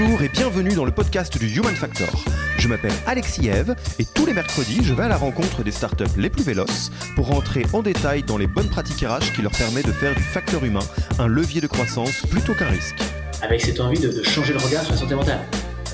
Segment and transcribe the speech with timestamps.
[0.00, 2.08] Bonjour et bienvenue dans le podcast du Human Factor.
[2.56, 6.04] Je m'appelle Alexis Eve et tous les mercredis, je vais à la rencontre des startups
[6.16, 9.88] les plus véloces pour rentrer en détail dans les bonnes pratiques RH qui leur permettent
[9.88, 10.86] de faire du facteur humain
[11.18, 13.02] un levier de croissance plutôt qu'un risque.
[13.42, 15.40] Avec cette envie de, de changer le regard sur la santé mentale.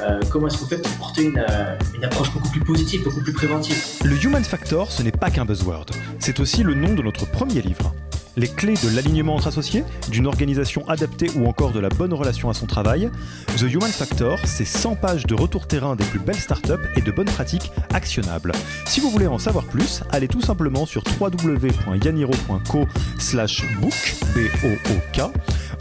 [0.01, 3.21] Euh, comment est-ce qu'on fait pour porter une, euh, une, approche beaucoup plus positive, beaucoup
[3.21, 5.87] plus préventive Le Human Factor, ce n'est pas qu'un buzzword,
[6.19, 7.95] c'est aussi le nom de notre premier livre
[8.37, 12.51] les clés de l'alignement entre associés, d'une organisation adaptée ou encore de la bonne relation
[12.51, 13.11] à son travail.
[13.57, 17.11] The Human Factor, c'est 100 pages de retour terrain des plus belles startups et de
[17.11, 18.53] bonnes pratiques actionnables.
[18.87, 22.87] Si vous voulez en savoir plus, allez tout simplement sur www.yaniro.co
[23.19, 25.31] slash book, B-O-O-K.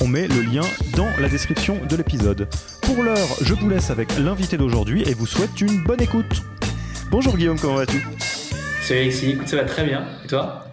[0.03, 0.63] On met le lien
[0.97, 2.49] dans la description de l'épisode.
[2.81, 6.43] Pour l'heure, je vous laisse avec l'invité d'aujourd'hui et vous souhaite une bonne écoute.
[7.09, 8.05] Bonjour Guillaume, comment vas-tu?
[8.81, 10.05] Salut Alexis, écoute, ça va très bien.
[10.25, 10.65] Et toi?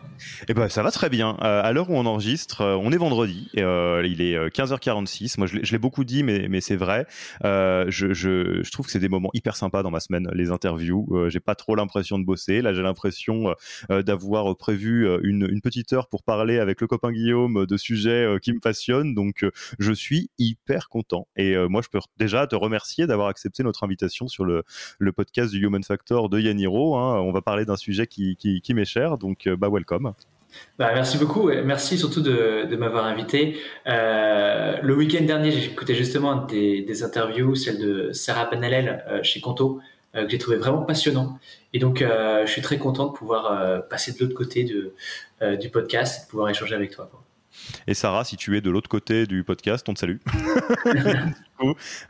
[0.49, 1.37] Eh ben, ça va très bien.
[1.43, 3.49] Euh, à l'heure où on enregistre, euh, on est vendredi.
[3.59, 5.35] Euh, il est 15h46.
[5.39, 7.07] Moi, je l'ai beaucoup dit, mais, c'est vrai.
[7.43, 11.09] Je, trouve que c'est des moments hyper sympas dans ma semaine, les interviews.
[11.29, 12.63] j'ai pas trop l'impression de bosser.
[12.63, 13.55] Là, j'ai l'impression
[13.89, 18.61] d'avoir prévu une, petite heure pour parler avec le copain Guillaume de sujets qui me
[18.61, 19.15] passionnent.
[19.15, 19.45] Donc,
[19.79, 21.27] je suis hyper content.
[21.37, 24.65] Et moi, je peux déjà te remercier d'avoir accepté notre invitation sur le,
[25.13, 26.97] podcast du Human Factor de Yaniro.
[26.97, 27.21] Hein.
[27.21, 29.19] On va parler d'un sujet qui, qui, qui m'est cher.
[29.19, 30.15] Donc, bah, welcome.
[30.79, 31.49] Bah, merci beaucoup.
[31.49, 33.59] Merci surtout de, de m'avoir invité.
[33.87, 39.23] Euh, le week-end dernier, j'ai écouté justement des, des, interviews, celle de Sarah Panelel euh,
[39.23, 39.81] chez Conto,
[40.15, 41.39] euh, que j'ai trouvé vraiment passionnant.
[41.73, 44.95] Et donc, euh, je suis très content de pouvoir euh, passer de l'autre côté de,
[45.43, 47.11] euh, du podcast et de pouvoir échanger avec toi.
[47.87, 50.17] Et Sarah, si tu es de l'autre côté du podcast, on te salue.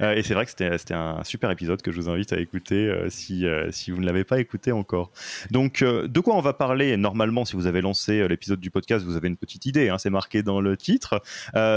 [0.00, 2.88] Euh, et c'est vrai que c'était un super épisode que je vous invite à écouter
[2.88, 5.10] euh, si, euh, si vous ne l'avez pas écouté encore.
[5.50, 9.16] Donc, de quoi on va parler Normalement, si vous avez lancé l'épisode du podcast, vous
[9.16, 11.22] avez une petite idée, hein, c'est marqué dans le titre.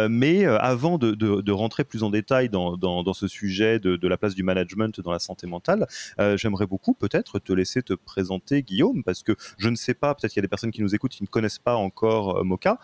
[0.10, 4.08] mais avant de, de, rentrer plus en détail dans, dans, dans ce sujet de, de,
[4.08, 5.88] la place du management dans la santé mentale,
[6.36, 10.34] j'aimerais beaucoup peut-être te laisser te présenter, Guillaume, parce que je ne sais pas, peut-être
[10.34, 12.80] qu'il y a des personnes qui nous écoutent qui ne connaissent pas encore Mocha,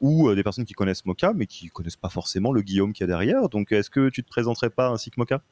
[0.00, 3.04] ou des personnes qui connaissent Mocha, mais qui connaissent pas forcément le Guillaume qu'il y
[3.04, 3.48] a derrière.
[3.48, 5.42] Donc, est-ce que tu te présenterais pas ainsi que Mocha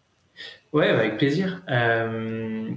[0.72, 1.62] Ouais, avec plaisir.
[1.68, 2.70] Euh,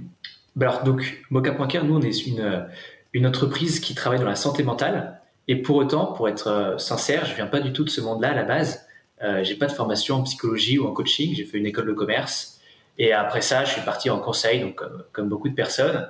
[0.54, 2.68] bah alors, donc, Mocha.care, nous, on est une,
[3.14, 5.18] une entreprise qui travaille dans la santé mentale.
[5.48, 8.32] Et pour autant, pour être euh, sincère, je viens pas du tout de ce monde-là
[8.32, 8.86] à la base.
[9.22, 11.34] Euh, j'ai pas de formation en psychologie ou en coaching.
[11.34, 12.60] J'ai fait une école de commerce.
[12.98, 16.06] Et après ça, je suis parti en conseil, donc comme, comme beaucoup de personnes.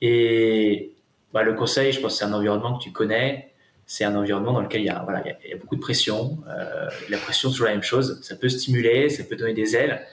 [0.00, 0.92] Et
[1.32, 3.50] bah, le conseil, je pense que c'est un environnement que tu connais
[3.86, 6.38] c'est un environnement dans lequel il y a, voilà, il y a, beaucoup de pression.
[6.48, 8.20] Euh, la pression, toujours la même chose.
[8.22, 10.04] Ça peut stimuler, ça peut donner des ailes.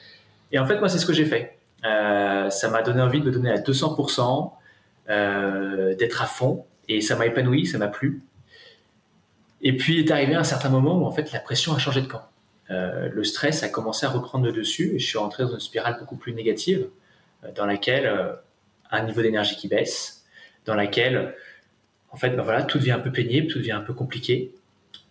[0.51, 1.57] Et en fait, moi, c'est ce que j'ai fait.
[1.83, 4.51] Euh, ça m'a donné envie de me donner à 200%,
[5.09, 6.66] euh, d'être à fond.
[6.88, 8.22] Et ça m'a épanoui, ça m'a plu.
[9.63, 12.07] Et puis est arrivé un certain moment où en fait la pression a changé de
[12.07, 12.23] camp.
[12.69, 15.97] Le stress a commencé à reprendre le dessus et je suis rentré dans une spirale
[16.00, 16.88] beaucoup plus négative
[17.56, 18.35] dans laquelle
[18.89, 20.25] un niveau d'énergie qui baisse,
[20.66, 21.35] dans laquelle
[22.13, 24.53] en fait, ben voilà, tout devient un peu pénible, tout devient un peu compliqué.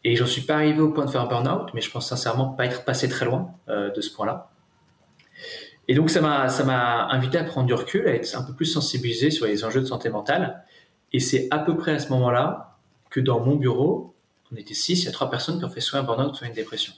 [0.04, 2.46] Et j'en suis pas arrivé au point de faire un burn-out, mais je pense sincèrement
[2.50, 4.50] pas être passé très loin euh, de ce point-là.
[5.88, 9.30] Et donc ça m'a invité à prendre du recul, à être un peu plus sensibilisé
[9.30, 10.64] sur les enjeux de santé mentale.
[11.12, 12.78] Et c'est à peu près à ce moment-là
[13.10, 14.14] que dans mon bureau,
[14.52, 16.46] on était six, il y a trois personnes qui ont fait soit un burn-out, soit
[16.46, 16.94] une dépression.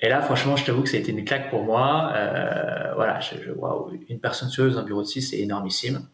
[0.00, 2.12] Et là, franchement, je t'avoue que ça a été une claque pour moi.
[2.14, 3.50] Euh, voilà, je, je,
[4.08, 6.06] une personne sur dans un bureau de six, c'est énormissime.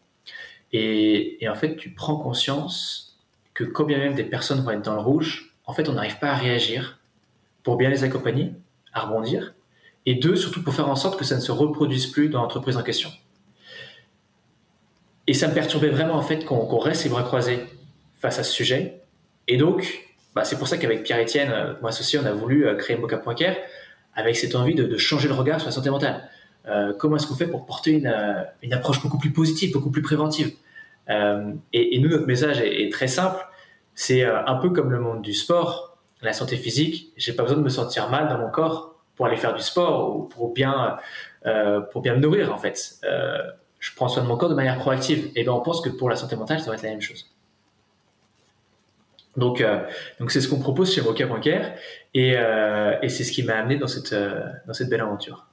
[0.73, 3.19] Et, en fait, tu prends conscience
[3.53, 6.17] que quand bien même des personnes vont être dans le rouge, en fait, on n'arrive
[6.17, 6.99] pas à réagir
[7.61, 8.51] pour bien les accompagner,
[8.91, 9.53] à rebondir.
[10.05, 12.75] Et deux, surtout pour faire en sorte que ça ne se reproduise plus dans l'entreprise
[12.75, 13.09] en question.
[15.27, 17.65] Et ça me perturbait vraiment en fait qu'on qu reste les bras croisés
[18.19, 19.01] face à ce sujet.
[19.47, 22.75] Et donc, bah, c'est pour ça qu'avec Pierre-Etienne, euh, moi associé, on a voulu euh,
[22.75, 23.55] créer Mocha.care
[24.15, 26.29] avec cette envie de, de, changer le regard sur la santé mentale.
[26.67, 29.91] Euh, comment est-ce qu'on fait pour porter une, euh, une, approche beaucoup plus positive, beaucoup
[29.91, 30.53] plus préventive
[31.09, 33.45] euh, et, nous, notre message est, très simple.
[33.95, 35.97] C'est un peu comme le monde du sport.
[36.21, 39.37] la santé physique, j'ai pas besoin de me sentir mal dans mon corps pour aller
[39.37, 40.97] faire du sport ou pour bien,
[41.91, 42.99] pour bien me nourrir en fait.
[43.79, 45.29] Je prends soin de mon corps de manière proactive.
[45.35, 47.29] Et bien on pense que pour la santé mentale, ça va être la même chose.
[49.37, 49.63] Donc,
[50.19, 51.73] donc c'est ce qu'on propose chez Mocha.care
[52.15, 54.15] et, et c'est ce qui m'a amené dans cette,
[54.65, 55.45] dans cette belle aventure.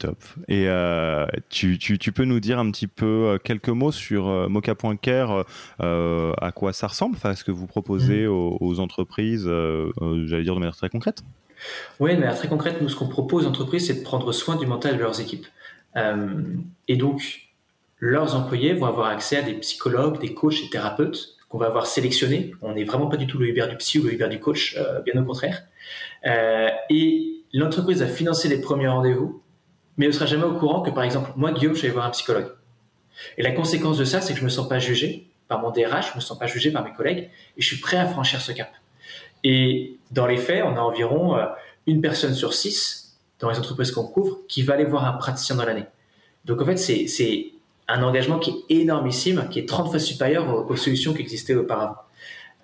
[0.00, 0.16] Top.
[0.48, 4.28] Et euh, tu, tu, tu, peux nous dire un petit peu euh, quelques mots sur
[4.28, 5.44] euh, Mocha.care,
[5.82, 8.30] euh, à quoi ça ressemble, enfin, ce que vous proposez mm.
[8.30, 11.22] aux, aux, entreprises, j'allais dire de manière très concrète
[12.00, 14.56] Oui, de manière très concrète, nous, ce qu'on propose aux entreprises, c'est de prendre soin
[14.56, 15.46] du mental de leurs équipes.
[16.88, 17.50] et donc,
[17.98, 21.84] leurs employés vont avoir accès à des psychologues, des coachs et thérapeutes qu'on va avoir
[21.84, 22.54] sélectionnés.
[22.62, 24.78] On n'est vraiment pas du tout le Uber du psy ou le Uber du coach,
[25.04, 25.62] bien au contraire.
[26.24, 29.42] et l'entreprise va financer les premiers rendez-vous
[30.00, 32.10] mais ne sera jamais au courant que, par exemple, moi, Guillaume, je vais voir un
[32.10, 32.50] psychologue.
[33.36, 36.12] Et la conséquence de ça, c'est que je me sens pas jugé par mon DRH,
[36.12, 38.50] je me sens pas jugé par mes collègues, et je suis prêt à franchir ce
[38.52, 38.70] cap.
[39.44, 41.44] Et dans les faits, on a environ euh,
[41.86, 45.56] une personne sur six dans les entreprises qu'on couvre qui va aller voir un praticien
[45.56, 45.84] dans l'année.
[46.46, 47.52] Donc en fait, c'est
[47.86, 51.96] un engagement qui est énormissime, qui est 30 fois supérieur aux, solutions qui existaient auparavant.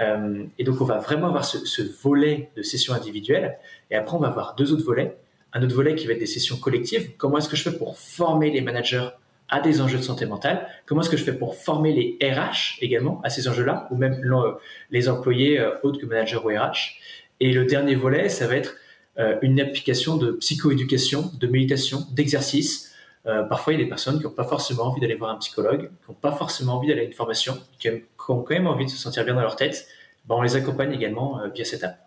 [0.00, 3.58] Euh, et donc on va vraiment avoir ce, ce volet de session individuelle,
[3.90, 5.18] et après on va avoir deux autres volets
[5.52, 7.16] un autre volet qui va être des sessions collectives.
[7.16, 9.08] Comment est-ce que je fais pour former les managers
[9.48, 10.66] à des enjeux de santé mentale?
[10.86, 14.20] Comment est-ce que je fais pour former les RH également à ces enjeux-là, ou même
[14.90, 16.98] les employés euh, autres que managers ou RH
[17.40, 18.74] Et le dernier volet, ça va être
[19.18, 22.94] euh, une application de psychoéducation, de méditation, d'exercice.
[23.26, 25.38] Euh, parfois, il y a des personnes qui n'ont pas forcément envie d'aller voir un
[25.38, 28.84] psychologue, qui n'ont pas forcément envie d'aller à une formation, qui ont quand même envie
[28.84, 29.86] de se sentir bien dans leur tête.
[30.26, 32.05] Ben, on les accompagne également via cette app.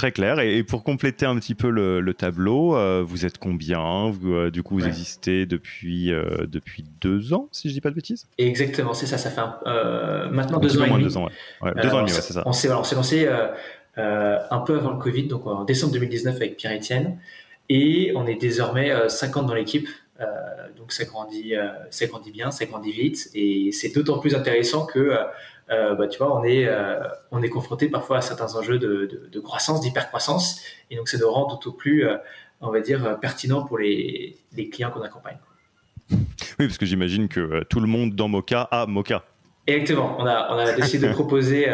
[0.00, 0.40] Très clair.
[0.40, 4.08] Et, pour compléter un petit peu le, tableau, euh, vous êtes combien?
[4.08, 7.90] Vous, euh, Du coup, vous existez depuis, euh, depuis deux ans, si je dis pas
[7.90, 8.26] de bêtises?
[8.38, 9.18] Exactement, c'est ça.
[9.18, 9.42] Ça fait
[10.30, 11.02] maintenant deux ans, et demi.
[11.02, 11.28] Deux ans,
[11.60, 11.72] ouais.
[11.82, 12.12] deux ans et demi.
[12.12, 12.42] c'est ça.
[12.46, 13.28] On s'est lancé
[13.98, 17.18] un peu avant le Covid, donc en décembre 2019 avec Pierre-Etienne.
[17.68, 19.86] Et on est désormais 50 dans l'équipe.
[20.78, 21.52] donc ça grandit,
[21.90, 23.28] ça grandit bien, ça grandit vite.
[23.34, 25.14] Et c'est d'autant plus intéressant que
[25.70, 27.00] euh, bah, tu vois, on est, euh,
[27.30, 31.30] on est confronté parfois à certains enjeux de, de, croissance, d'hypercroissance, et donc ça nous
[31.30, 32.16] rend d'autant plus, euh,
[32.60, 35.38] on va dire, pertinent pour les, les clients qu'on accompagne.
[36.10, 39.24] Oui, parce que j'imagine que tout le monde dans Mocha a Mocha.
[39.66, 40.16] Exactement.
[40.18, 41.68] On a, on a décidé de proposer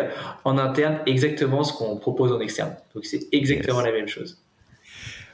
[0.44, 2.76] en interne exactement ce qu'on propose en externe.
[2.94, 4.38] Donc c'est exactement la même chose.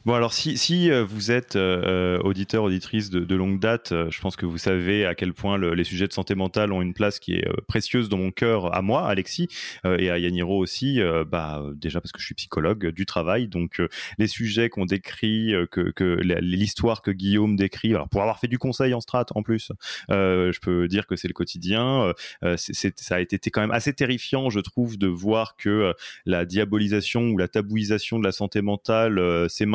[0.04, 4.20] Bon, alors si, si euh, vous êtes euh, euh, auditeur, auditrice de, longue date, je
[4.20, 7.20] pense que vous savez à quel point les sujets de santé mentale ont une place
[7.20, 9.49] qui est précieuse dans mon cœur, à moi, Alexis,
[9.84, 13.81] et à Yaniro aussi, bah, déjà parce que je suis psychologue du travail, donc
[14.19, 18.58] les sujets qu'on décrit, que, que l'histoire que Guillaume décrit, alors pour avoir fait du
[18.58, 19.72] conseil en strat en plus,
[20.10, 22.12] je peux dire que c'est le quotidien.
[22.56, 25.94] c'est, ça a été quand même assez terrifiant, je trouve, de voir que
[26.26, 29.66] la diabolisation ou la tabouisation de la santé mentale s'est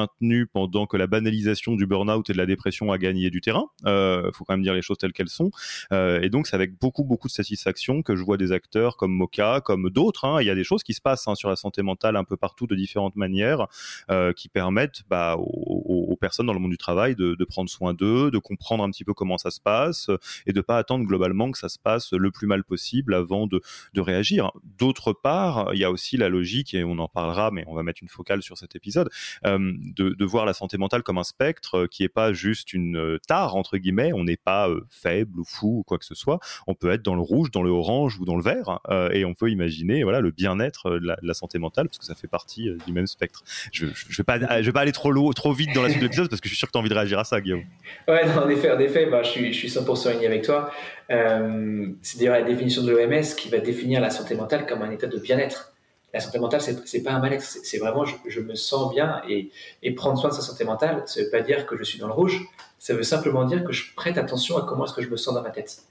[0.51, 3.65] pendant que la banalisation du burn-out et de la dépression a gagné du terrain.
[3.83, 5.51] Il euh, faut quand même dire les choses telles qu'elles sont.
[5.91, 9.11] Euh, et donc, c'est avec beaucoup, beaucoup de satisfaction que je vois des acteurs comme
[9.11, 10.25] Mocha, comme d'autres.
[10.25, 10.41] Hein.
[10.41, 12.37] Il y a des choses qui se passent hein, sur la santé mentale un peu
[12.37, 13.67] partout de différentes manières
[14.09, 15.76] euh, qui permettent bah, aux,
[16.17, 19.13] personnes dans le monde du travail de, prendre soin d'eux, de comprendre un petit peu
[19.13, 20.09] comment ça se passe
[20.45, 23.61] et de pas attendre globalement que ça se passe le plus mal possible avant de,
[23.93, 24.51] de réagir.
[24.63, 27.83] D'autre part, il y a aussi la logique, et on en parlera, mais on va
[27.83, 29.09] mettre une focale sur cet épisode,
[29.45, 32.73] euh, de, de, voir la santé mentale comme un spectre euh, qui est pas juste
[32.73, 34.11] une euh, tare entre guillemets.
[34.13, 36.39] On n'est pas faible ou fou ou quoi que ce soit.
[36.67, 38.79] On peut être dans le rouge, dans le orange ou dans le vert,
[39.11, 42.27] et on peut imaginer voilà le bien-être de la, santé mentale parce que ça fait
[42.27, 43.43] partie du même spectre.
[43.71, 46.41] Je, je, vais pas, vais pas aller trop trop vite dans la suite l'épisode parce
[46.41, 47.63] que je suis sûr que tu as envie de réagir à ça, Guillaume.
[48.07, 50.71] Ouais, en effet, en effet, bah, je suis, je suis 100% aligné avec toi.
[51.09, 55.07] c'est d'ailleurs la définition de l'OMS qui va définir la santé mentale comme un état
[55.07, 55.73] de bien-être
[56.13, 59.51] la santé mentale, c'est pas un mal-être, c'est vraiment je, me sens bien et,
[59.95, 62.13] prendre soin de sa santé mentale, ça veut pas dire que je suis dans le
[62.13, 62.45] rouge,
[62.79, 65.33] ça veut simplement dire que je prête attention à comment est-ce que je me sens
[65.33, 65.83] dans ma tête.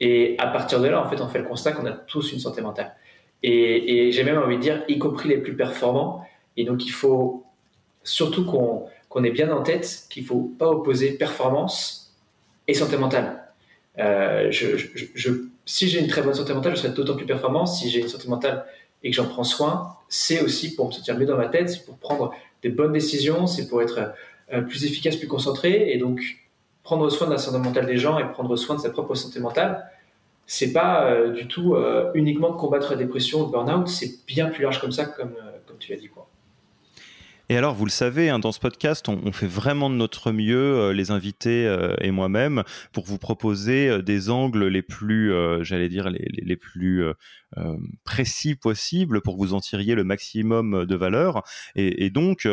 [0.00, 2.40] Et à partir de là, en fait, on fait le constat qu'on a tous une
[2.40, 2.94] santé mentale.
[3.42, 6.26] Et, j'ai même envie de dire, y compris les plus performants.
[6.56, 7.44] Et donc, il faut
[8.02, 8.86] surtout qu'on
[9.22, 12.12] ait bien en tête qu'il faut pas opposer performance
[12.66, 13.44] et santé mentale.
[13.98, 14.50] Euh,
[15.64, 17.66] si j'ai une très bonne santé mentale, je serai d'autant plus performant.
[17.66, 18.66] Si j'ai une santé mentale
[19.02, 21.84] et que j'en prends soin, c'est aussi pour me sentir mieux dans ma tête, c'est
[21.84, 24.12] pour prendre des bonnes décisions, c'est pour être
[24.52, 25.92] euh, plus efficace, plus concentré.
[25.92, 26.20] Et donc,
[26.82, 29.38] prendre soin de la santé mentale des gens et prendre soin de sa propre santé
[29.40, 29.88] mentale,
[30.46, 31.76] c'est pas euh, du tout
[32.14, 35.34] uniquement combattre la dépression ou le burn-out, c'est bien plus large comme ça, comme,
[35.78, 36.10] tu l'as dit.
[37.50, 40.56] Et alors, vous le savez, hein, dans ce podcast, on, fait vraiment de notre mieux,
[40.56, 45.30] euh, les invités euh, et moi-même, pour vous proposer euh, des angles les plus,
[45.62, 47.04] j'allais dire, les, plus
[48.04, 51.42] précis possibles pour que vous en tiriez le maximum de valeur.
[51.74, 52.48] Et, et donc,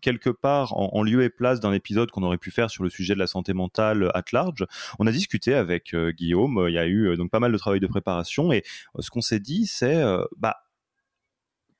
[0.00, 2.90] quelque part, en, en, lieu et place d'un épisode qu'on aurait pu faire sur le
[2.90, 4.64] sujet de la santé mentale at large,
[4.98, 6.64] on a discuté avec Guillaume.
[6.68, 8.62] Il y a eu donc pas mal de travail de préparation et
[8.98, 10.02] ce qu'on s'est dit, c'est
[10.38, 10.62] bah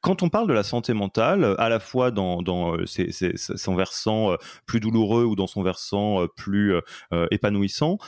[0.00, 2.42] quand on parle de la santé mentale, à la fois dans,
[2.76, 6.74] euh, son versant euh, plus douloureux ou dans son versant euh, plus
[7.30, 7.98] épanouissant,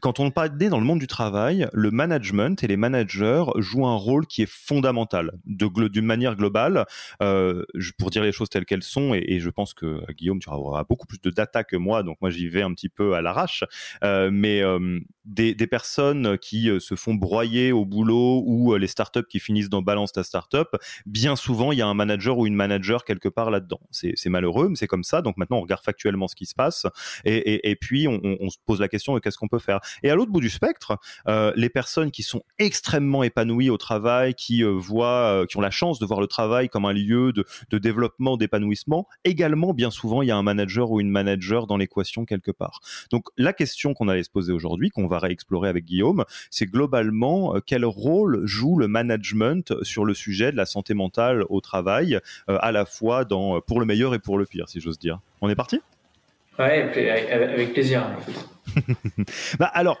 [0.00, 3.96] quand on parle dans le monde du travail, le management et les managers jouent un
[3.96, 5.32] rôle qui est fondamental.
[5.46, 6.84] D'une manière globale,
[7.22, 7.64] euh,
[7.98, 11.06] pour dire les choses telles qu'elles sont, et, je pense que Guillaume, tu auras beaucoup
[11.06, 13.64] plus de data que moi, donc moi j'y vais un petit peu à l'arrache,
[14.04, 19.26] euh, mais euh, des, des, personnes qui se font broyer au boulot ou les startups
[19.28, 20.68] qui finissent dans Balance ta startup,
[21.06, 23.80] bien souvent il y a un manager ou une manager quelque part là-dedans.
[23.90, 25.22] C'est malheureux, mais c'est comme ça.
[25.22, 26.86] Donc maintenant on regarde factuellement ce qui se passe,
[27.24, 29.58] et, et, et puis on, on, se pose la question de qu'est-ce qu'on peut
[30.02, 34.34] Et à l'autre bout du spectre, euh, les personnes qui sont extrêmement épanouies au travail,
[34.34, 37.32] qui euh, voient, euh, qui ont la chance de voir le travail comme un lieu
[37.32, 37.44] de,
[37.78, 42.24] développement, d'épanouissement, également bien souvent il y a un manager ou une manager dans l'équation
[42.24, 42.80] quelque part.
[43.10, 47.56] Donc la question qu'on allait se poser aujourd'hui, qu'on va réexplorer avec Guillaume, c'est globalement
[47.66, 52.72] quel rôle joue le management sur le sujet de la santé mentale au travail, à
[52.72, 53.26] la fois
[53.66, 55.20] pour le meilleur et pour le pire, si j'ose dire.
[55.40, 55.80] On est parti?
[56.58, 58.04] Ouais, avec plaisir.
[59.58, 59.98] bah alors,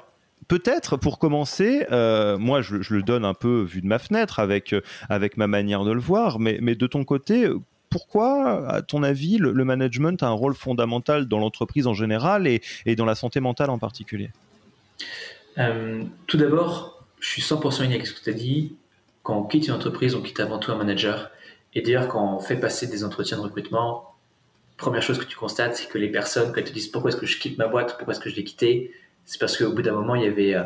[0.48, 4.72] peut-être pour commencer, euh, moi je, le donne un peu vu de ma fenêtre avec,
[4.72, 7.48] euh, avec ma manière de le voir, mais, de ton côté,
[7.90, 12.62] pourquoi, à ton avis, le, management a un rôle fondamental dans l'entreprise en général et,
[12.86, 14.30] et, dans la santé mentale en particulier?
[15.58, 18.76] Euh, Tout d'abord, je suis 100% aligné avec ce que tu as dit.
[19.22, 21.30] Quand on quitte une entreprise, on quitte avant tout un manager.
[21.74, 24.11] Et d'ailleurs, quand on fait passer des entretiens de recrutement,
[24.82, 27.16] première chose que tu constates, c'est que les personnes, quand elles te disent pourquoi est-ce
[27.16, 28.92] que je quitte ma boîte, pourquoi est-ce que je l'ai quittée,
[29.24, 30.64] c'est parce qu'au bout d'un moment, il y avait euh,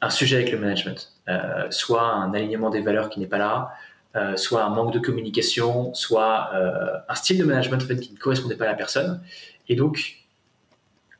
[0.00, 1.12] un sujet avec le management.
[1.28, 3.74] Euh, soit un alignement des valeurs qui n'est pas là,
[4.16, 6.50] euh, soit un manque de communication, soit
[7.08, 9.22] un style de management en fait, qui ne correspondait pas à la personne.
[9.68, 10.16] Et donc,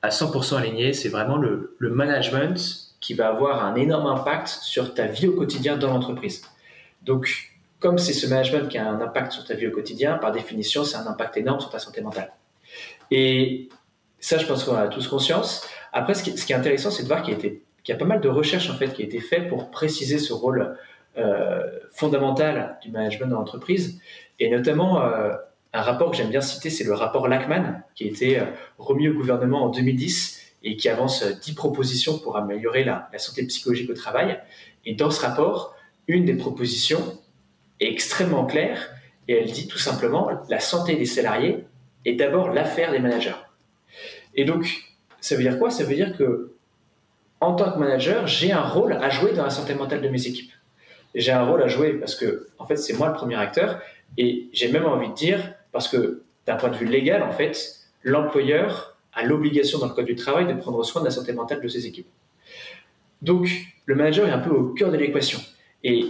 [0.01, 2.57] à 100% aligné, c'est vraiment le, le, management
[3.01, 6.43] qui va avoir un énorme impact sur ta vie au quotidien dans l'entreprise.
[7.03, 7.52] Donc,
[7.83, 10.85] comme c'est ce management qui a un impact sur ta vie au quotidien, par définition,
[10.85, 12.33] c'est un impact énorme sur ta santé mentale.
[13.11, 13.69] Et
[14.21, 15.67] ça, je pense qu'on a tous conscience.
[15.93, 17.37] Après, ce qui, est intéressant, c'est de voir qu'il
[17.89, 20.33] y, a pas mal de recherches en fait qui a été faites pour préciser ce
[20.33, 20.79] rôle
[21.19, 24.01] euh, fondamental du management dans l'entreprise,
[24.39, 25.33] et notamment euh,
[25.73, 28.45] un rapport que j'aime bien citer, c'est le rapport Lachman, qui a été euh,
[28.79, 33.91] remis au gouvernement en 2010 et qui avance 10 propositions pour améliorer la santé psychologique
[33.91, 34.39] au travail.
[34.87, 35.75] Et dans ce rapport,
[36.07, 37.19] une des propositions,
[37.89, 38.91] extrêmement claire
[39.29, 41.65] et elle dit tout simplement la santé des salariés
[42.05, 43.37] est d'abord l'affaire des managers.
[44.35, 44.67] Et donc,
[45.21, 45.71] ça veut dire quoi?
[45.71, 46.53] Ça veut dire que
[47.41, 50.27] en tant que manager, j'ai un rôle à jouer dans la santé mentale de mes
[50.27, 50.53] équipes.
[51.15, 53.81] J'ai un rôle à jouer parce que, en fait, c'est moi le premier acteur
[54.17, 57.81] et j'ai même envie de dire parce que d'un point de vue légal, en fait,
[58.03, 61.61] l'employeur a l'obligation dans le code du travail de prendre soin de la santé mentale
[61.61, 62.07] de ses équipes.
[63.21, 63.49] Donc,
[63.87, 65.41] le manager est un peu au cœur de l'équation.
[65.85, 66.07] Et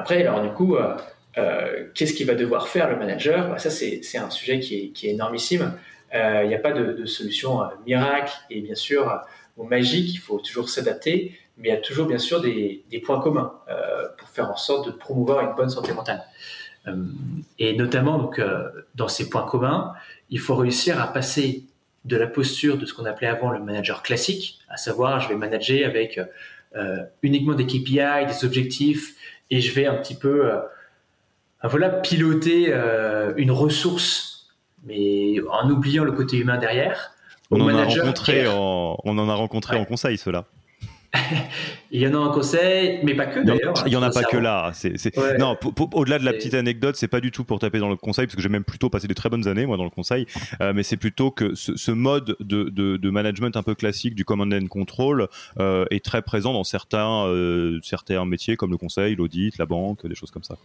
[0.00, 0.96] après, alors du coup, euh,
[1.36, 3.50] euh, qu'est-ce qu'il va devoir faire le manager?
[3.50, 5.74] Bah, Ça, c'est un sujet qui est, qui énormissime.
[6.14, 9.20] Euh, il n'y a pas de, solution miracle et bien sûr
[9.58, 10.14] ou magique.
[10.14, 13.52] Il faut toujours s'adapter, mais il y a toujours bien sûr des, des points communs
[14.18, 16.22] pour faire en sorte de promouvoir une bonne santé mentale.
[17.58, 18.40] et notamment, donc,
[18.94, 19.92] dans ces points communs,
[20.30, 21.64] il faut réussir à passer
[22.06, 25.36] de la posture de ce qu'on appelait avant le manager classique, à savoir je vais
[25.36, 26.18] manager avec
[27.22, 29.14] uniquement des KPI, des objectifs,
[29.50, 30.58] et je vais un petit peu euh,
[31.64, 34.48] voilà, piloter euh, une ressource,
[34.84, 37.12] mais en oubliant le côté humain derrière.
[37.50, 40.44] On en, a rencontré en, on en a rencontré en conseil, cela.
[41.90, 43.74] il y en a en conseil, mais pas que d'ailleurs.
[43.84, 44.72] Il y en a, pas que là.
[45.38, 45.56] Non,
[45.92, 48.36] au-delà de la petite anecdote, c'est pas du tout pour taper dans le conseil, parce
[48.36, 50.26] que j'ai même plutôt passé des très bonnes années moi dans le conseil.
[50.60, 54.52] Euh, mais c'est plutôt que ce, mode de, de, management un peu classique du command
[54.54, 55.26] and control
[55.58, 60.06] euh, est très présent dans certains euh, certains métiers comme le conseil, l'audit, la banque,
[60.06, 60.56] des choses comme ça.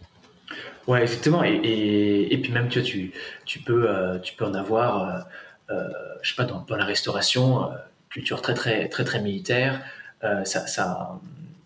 [0.86, 1.42] Ouais, effectivement.
[1.42, 3.10] Et, et, puis même tu tu,
[3.44, 3.88] tu peux
[4.22, 5.26] tu peux en avoir,
[5.68, 7.68] je sais pas dans, dans la restauration,
[8.10, 9.82] culture très très très très militaire.
[10.24, 10.42] Euh,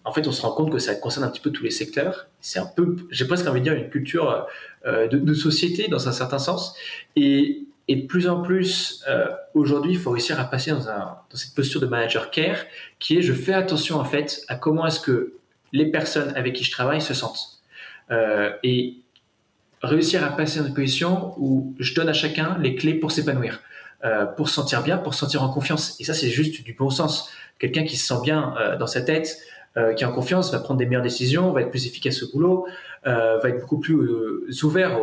[0.04, 2.26] en fait, on se rend compte que ça concerne un petit peu tous les secteurs.
[2.40, 4.47] C'est un peu, j'ai presque envie de dire, une culture
[4.87, 6.75] euh, de, société dans un certain sens.
[7.16, 10.80] Et, de plus en plus, euh, aujourd'hui, il faut réussir à passer dans,
[11.35, 12.59] cette posture de manager care,
[13.00, 15.35] qui est je fais attention en fait à comment est-ce que
[15.73, 17.61] les personnes avec qui je travaille se sentent.
[18.62, 18.95] et
[19.83, 23.61] réussir à passer dans une position où je donne à chacun les clés pour s'épanouir,
[24.37, 26.00] pour se sentir bien, pour se sentir en confiance.
[26.00, 27.33] Et ça, c'est juste du bon sens.
[27.60, 29.38] Quelqu'un qui se sent bien euh, dans sa tête,
[29.76, 32.32] euh, qui est en confiance, va prendre des meilleures décisions, va être plus efficace au
[32.32, 32.66] boulot,
[33.06, 34.98] euh, va être beaucoup plus ouvert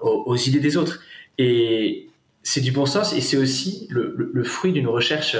[0.00, 1.00] aux, idées des autres.
[1.38, 2.08] Et
[2.42, 5.36] c'est du bon sens et c'est aussi le, fruit d'une recherche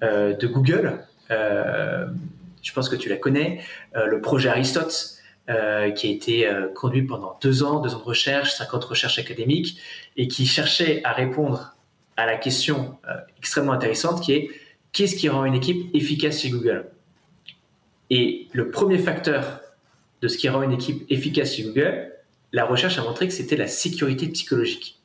[0.00, 1.00] de Google.
[1.28, 3.60] je pense que tu la connais,
[3.94, 5.16] le projet Aristote.
[5.48, 9.80] Qui a été conduit pendant deux ans, deux ans de recherche, 50 recherches académiques,
[10.16, 11.74] et qui cherchait à répondre
[12.16, 12.98] à la question
[13.38, 14.50] extrêmement intéressante qui est
[14.92, 16.90] qu'est-ce qui rend une équipe efficace chez Google?
[18.10, 19.60] Et le premier facteur
[20.22, 22.12] de ce qui rend une équipe efficace chez Google,
[22.52, 24.98] la recherche a montré que c'était la sécurité psychologique.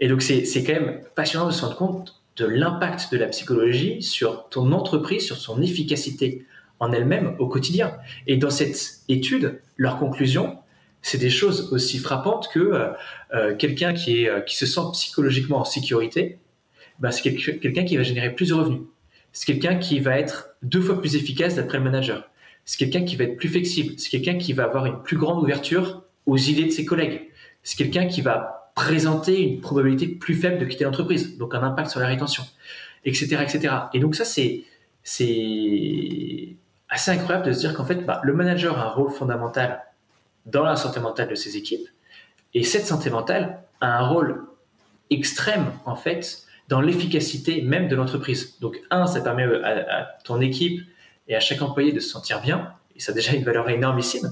[0.00, 4.02] Et donc c'est quand même passionnant de se rendre compte de l'impact de la psychologie
[4.02, 6.44] sur ton entreprise, sur son efficacité
[6.80, 7.96] en elle-même au quotidien.
[8.26, 10.58] Et dans cette étude, leur conclusion,
[11.00, 12.88] c'est des choses aussi frappantes que euh,
[13.32, 16.38] euh quelqu'un euh, qui se sent psychologiquement en sécurité,
[16.98, 18.82] ben c'est quelqu'un qui va générer plus de revenus.
[19.32, 22.30] C'est quelqu'un qui va être deux fois plus efficace d'après le manager.
[22.64, 23.94] C'est quelqu'un qui va être plus flexible.
[23.98, 27.28] C'est quelqu'un qui va avoir une plus grande ouverture aux idées de ses collègues.
[27.62, 31.90] C'est quelqu'un qui va présenter une probabilité plus faible de quitter l'entreprise, donc un impact
[31.90, 32.44] sur la rétention,
[33.04, 33.74] etc., etc.
[33.94, 34.64] Et donc ça, c'est
[35.02, 36.56] c'est
[36.88, 39.84] assez incroyable de se dire qu'en fait, bah, le manager a un rôle fondamental
[40.46, 41.88] dans la santé mentale de ses équipes,
[42.54, 44.44] et cette santé mentale a un rôle
[45.10, 48.58] extrême, en fait, dans l'efficacité même de l'entreprise.
[48.60, 50.82] Donc, un, ça permet à, ton équipe
[51.28, 54.30] et à chaque employé de se sentir bien, et ça a déjà une valeur énormissime,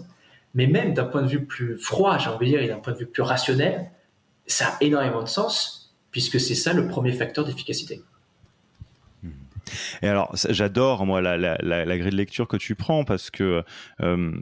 [0.55, 2.93] mais même d'un point de vue plus froid, j'ai envie de dire, et d'un point
[2.93, 3.91] de vue plus rationnel,
[4.47, 8.03] ça a énormément de sens, puisque c'est ça le premier facteur d'efficacité.
[10.03, 13.64] Et alors, j'adore, moi, la, grille de lecture que tu prends parce que
[14.03, 14.33] euh,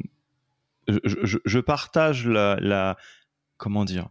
[0.89, 2.97] je, partage la
[3.57, 4.09] comment dire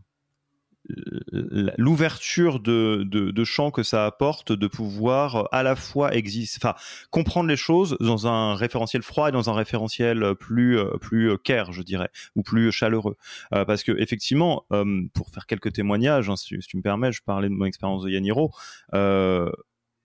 [1.77, 6.75] l'ouverture de, de, champ que ça apporte de pouvoir à la fois exister, enfin
[7.09, 11.81] comprendre les choses dans un référentiel froid et dans un référentiel plus plus care, je
[11.81, 13.17] dirais, ou plus chaleureux.
[13.53, 17.21] Euh, parce que effectivement, euh, pour faire quelques témoignages, hein, si, tu me permets, je
[17.23, 18.51] parlais de mon expérience de Yaniro.
[18.93, 19.51] Euh,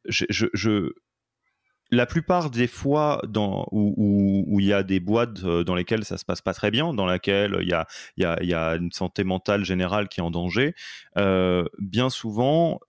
[0.08, 0.90] je,
[1.90, 6.04] la plupart des fois dans, où, où, où, il y a des boîtes dans lesquelles
[6.04, 8.76] ça se passe pas très bien, dans laquelle il y a, y a, y a
[8.76, 10.74] une santé mentale générale qui est en danger,
[11.16, 12.80] euh, bien souvent,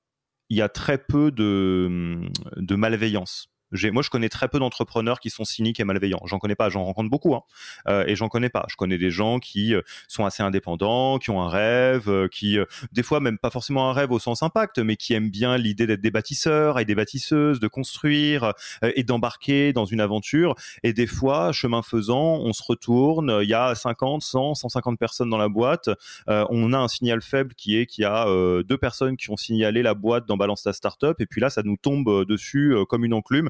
[0.50, 2.20] il y a très peu de,
[2.56, 3.50] de malveillance
[3.92, 6.22] moi, je connais très peu d'entrepreneurs qui sont cyniques et malveillants.
[6.26, 7.42] J'en connais pas, j'en rencontre beaucoup, hein.
[7.88, 8.66] euh, et j'en connais pas.
[8.70, 12.58] Je connais des gens qui euh, sont assez indépendants, qui ont un rêve, euh, qui,
[12.58, 15.58] euh, des fois, même pas forcément un rêve au sens impact, mais qui aiment bien
[15.58, 18.54] l'idée d'être des bâtisseurs et des bâtisseuses, de construire
[18.84, 20.56] euh, et d'embarquer dans une aventure.
[20.84, 25.30] Et des fois, chemin faisant, on se retourne, il y a 50, 100, 150 personnes
[25.30, 25.90] dans la boîte,
[26.28, 28.26] on a un signal faible qui est qu'il y a
[28.64, 31.62] deux personnes qui ont signalé la boîte dans Balance ta Startup, et puis là, ça
[31.64, 33.50] nous tombe dessus comme une enclume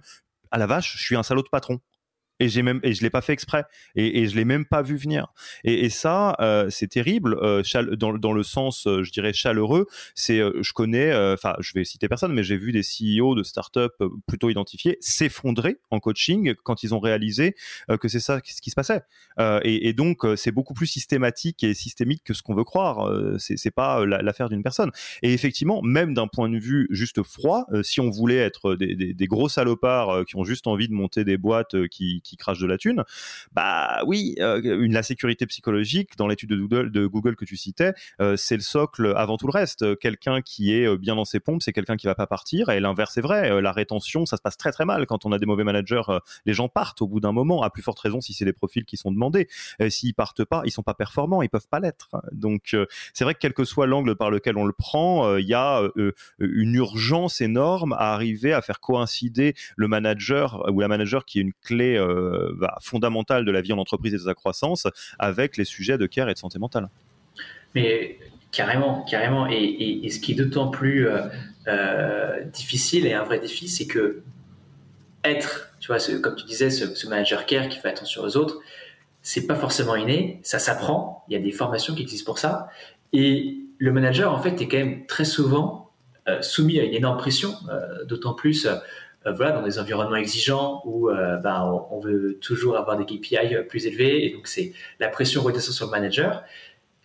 [0.52, 1.80] à la vache, je suis un salaud de patron
[2.40, 3.66] et j'ai même et je l'ai pas fait exprès.
[3.96, 5.34] Et, et je l'ai même pas vu venir.
[5.64, 7.64] Et, et ça euh, c'est terrible euh,
[7.98, 9.88] dans, dans le sens euh, je dirais chaleureux.
[10.16, 13.44] C'est euh, je connais enfin je vais citer personne mais j'ai vu des CEO de
[13.44, 17.56] start-up euh, plutôt identifiés s'effondrer en coaching quand ils ont réalisé
[18.00, 19.02] que c'est ça ce qui se passait.
[19.64, 23.12] Et, donc c'est beaucoup plus systématique et systémique que ce qu'on veut croire.
[23.38, 24.92] C'est pas l'affaire d'une personne.
[25.24, 29.28] Et effectivement même d'un point de vue juste froid si on voulait être des, des
[29.28, 32.78] gros salopards qui ont juste envie de monter des boîtes qui qui crache de la
[32.78, 33.04] thune,
[33.54, 38.36] bah oui, euh, une, la sécurité psychologique dans l'étude de Google, que tu citais, euh,
[38.38, 39.98] c'est le socle avant tout le reste.
[40.00, 42.70] Quelqu'un qui est euh, bien dans ses pompes, c'est quelqu'un qui va pas partir.
[42.70, 43.62] Et l'inverse est vrai.
[43.62, 46.02] La rétention, ça se passe très très mal quand on a des mauvais managers.
[46.46, 48.86] Les gens partent au bout d'un moment, à plus forte raison si c'est des profils
[48.86, 49.48] qui sont demandés.
[49.90, 52.10] S'ils partent pas, ils sont pas performants, ils peuvent pas l'être.
[52.32, 52.76] Donc
[53.14, 55.82] c'est vrai que quel que soit l'angle par lequel on le prend, il y a
[56.40, 61.42] une urgence énorme à arriver à faire coïncider le manager ou la manager qui est
[61.42, 61.98] une clé
[62.58, 64.88] bah, fondamentale de la vie en entreprise et de sa croissance
[65.20, 66.90] avec les sujets de care et de santé mentale.
[67.76, 68.18] Mais
[68.52, 69.48] carrément, carrément.
[69.48, 71.22] Et, ce qui est d'autant plus euh,
[71.68, 74.24] euh, difficile et un vrai défi, c'est que
[75.24, 78.60] être, tu vois, comme tu disais, ce, manager care qui fait attention aux autres,
[79.22, 81.26] c'est pas forcément inné, ça s'apprend.
[81.28, 82.70] Il y a des formations qui existent pour ça.
[83.14, 85.92] Et le manager, en fait, est quand même très souvent
[86.28, 88.76] euh, soumis à une énorme pression, euh, d'autant plus euh,
[89.26, 93.86] voilà, dans des environnements exigeants où euh, ben, on, veut toujours avoir des KPI plus
[93.86, 96.44] élevés et donc c'est la pression redescend sur le manager.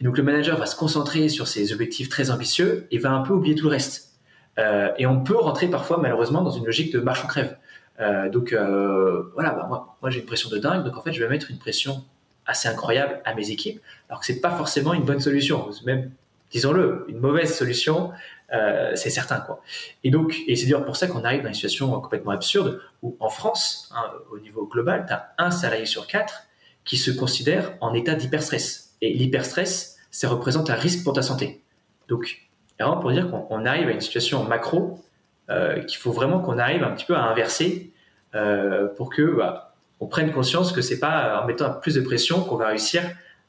[0.00, 3.22] Et donc le manager va se concentrer sur ses objectifs très ambitieux et va un
[3.22, 4.12] peu oublier tout le reste.
[4.58, 7.56] Euh, et on peut rentrer parfois malheureusement dans une logique de marche ou crève.
[8.00, 11.12] Euh, donc euh, voilà, bah, moi, moi j'ai une pression de dingue, donc en fait
[11.12, 12.04] je vais mettre une pression
[12.46, 16.10] assez incroyable à mes équipes, alors que c'est pas forcément une bonne solution, même
[16.50, 18.10] disons-le, une mauvaise solution,
[18.52, 19.62] euh, c'est certain quoi.
[20.04, 23.16] Et donc, et c'est d'ailleurs pour ça qu'on arrive dans une situation complètement absurde où
[23.18, 26.48] en France, hein, au niveau global, tu as un salarié sur quatre
[26.84, 28.94] qui se considère en état d'hyperstress.
[29.00, 31.62] Et l'hyperstress, ça représente un risque pour ta santé.
[32.08, 32.42] Donc,
[32.78, 35.02] vraiment pour dire qu'on arrive à une situation macro
[35.48, 37.92] euh, qu'il faut vraiment qu'on arrive un petit peu à inverser
[38.34, 42.42] euh, pour que bah, on prenne conscience que c'est pas en mettant plus de pression
[42.42, 43.02] qu'on va réussir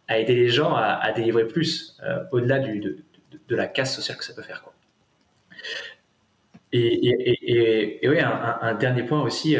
[0.07, 1.97] à aider les gens à, délivrer plus
[2.31, 2.97] au-delà de,
[3.49, 4.63] la casse sociale que ça peut faire.
[6.71, 9.57] Et, oui, un, dernier point aussi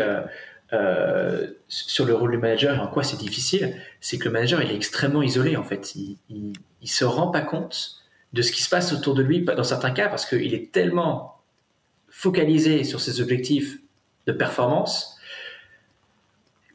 [1.68, 4.76] sur le rôle du manager en quoi c'est difficile, c'est que le manager il est
[4.76, 5.96] extrêmement isolé en fait.
[5.96, 9.42] Il, il, il se rend pas compte de ce qui se passe autour de lui
[9.44, 11.40] dans certains cas parce qu'il est tellement
[12.10, 13.80] focalisé sur ses objectifs
[14.28, 15.18] de performance.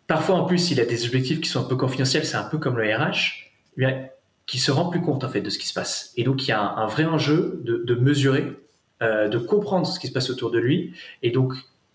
[0.06, 2.58] Parfois, en plus, il a des objectifs qui sont un peu confidentiels, c'est un peu
[2.58, 4.08] comme le RH, eh bien,
[4.46, 6.12] qui se rend plus compte en fait de ce qui se passe.
[6.16, 8.58] Et donc, il y a un, vrai enjeu de, mesurer,
[9.02, 10.94] euh, de comprendre ce qui se passe autour de lui.
[11.22, 11.52] Et donc,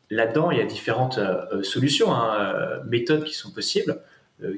[0.09, 4.01] là-dedans, il y a différentes euh, solutions, hein, euh, méthodes qui sont possibles,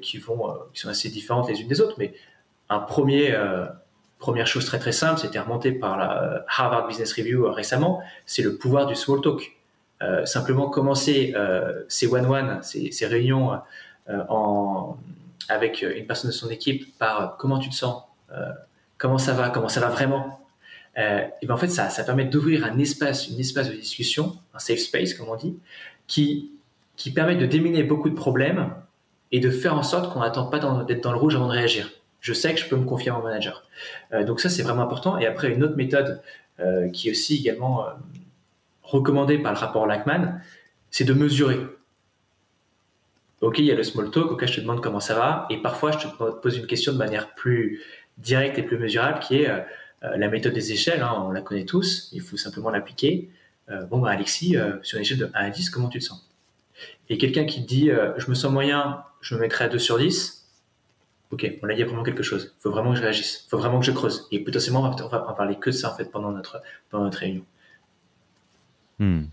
[0.01, 1.95] qui vont, qui sont assez différentes les unes des autres.
[1.99, 2.15] Mais
[2.69, 3.36] un premier
[4.17, 8.01] Première chose très très simple, c'était remonté par la euh, Harvard Business Review euh, récemment,
[8.25, 9.55] c'est le pouvoir du small talk.
[10.01, 11.34] Euh, simplement commencer
[11.88, 13.51] ces one-one, ces, réunions
[15.47, 18.03] avec une personne de son équipe par comment tu te sens,
[18.97, 20.44] comment ça va, comment ça va vraiment.
[20.97, 24.60] Et ben en fait, ça, ça permet d'ouvrir un espace, une espace de discussion, un
[24.60, 25.58] safe space comme on dit,
[26.08, 26.51] qui,
[26.95, 28.73] qui permet de déminer beaucoup de problèmes
[29.34, 31.91] et de faire en sorte qu'on n'attend pas d'être dans le rouge avant de réagir
[32.25, 33.63] je sais que je peux me confier à mon manager.
[34.12, 35.19] Euh, donc ça, c'est vraiment important.
[35.19, 36.23] Et après, une autre méthode
[36.60, 37.91] euh, qui est aussi également euh,
[38.81, 40.41] recommandée par le rapport Lachman,
[40.89, 41.60] c'est de mesurer.
[43.41, 45.58] Ok, il y a le small talk, ok, je te demande comment ça va, et
[45.58, 46.08] parfois je te
[46.41, 47.84] pose une question de manière plus
[48.17, 49.65] directe et plus mesurable, qui est
[50.15, 53.30] la méthode des échelles, hein, on la connaît tous, il faut simplement l'appliquer.
[53.89, 56.30] bon, bah, Alexis, sur une échelle de 1 à 10, comment tu te sens?
[57.10, 60.46] Et quelqu'un qui dit, je me sens moyen, je me mettrai à 2 sur 10,
[61.32, 62.54] ok, on a dit vraiment quelque chose.
[62.58, 63.44] Il faut vraiment que je réagisse.
[63.46, 64.28] Il faut vraiment que je creuse.
[64.32, 67.20] Et potentiellement, on va, va parler que de ça en fait pendant notre, pendant notre
[67.20, 67.46] réunion.
[69.00, 69.26] Hmm.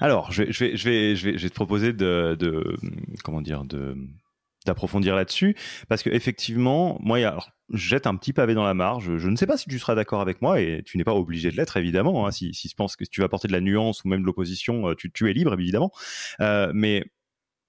[0.00, 2.76] Alors, je vais, je, vais, je, vais, je, vais, te proposer de, de
[3.22, 3.96] comment dire, de
[4.70, 5.56] d'approfondir là-dessus
[5.88, 9.36] parce que effectivement moi alors, je jette un petit pavé dans la marge je, ne
[9.36, 11.76] sais pas si tu seras d'accord avec moi et tu n'es pas obligé de l'être
[11.76, 14.20] évidemment hein, si, si tu penses que tu vas apporter de la nuance ou même
[14.20, 15.90] de l'opposition euh, tu, es libre évidemment.
[16.40, 17.04] Euh, mais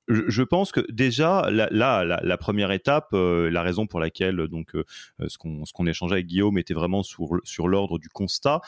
[0.07, 1.69] je pense que déjà là,
[2.03, 4.71] la, première étape, euh, la raison pour laquelle donc
[5.25, 8.59] ce qu'on ce échangeait avec Guillaume était vraiment sur sur l'ordre du constat,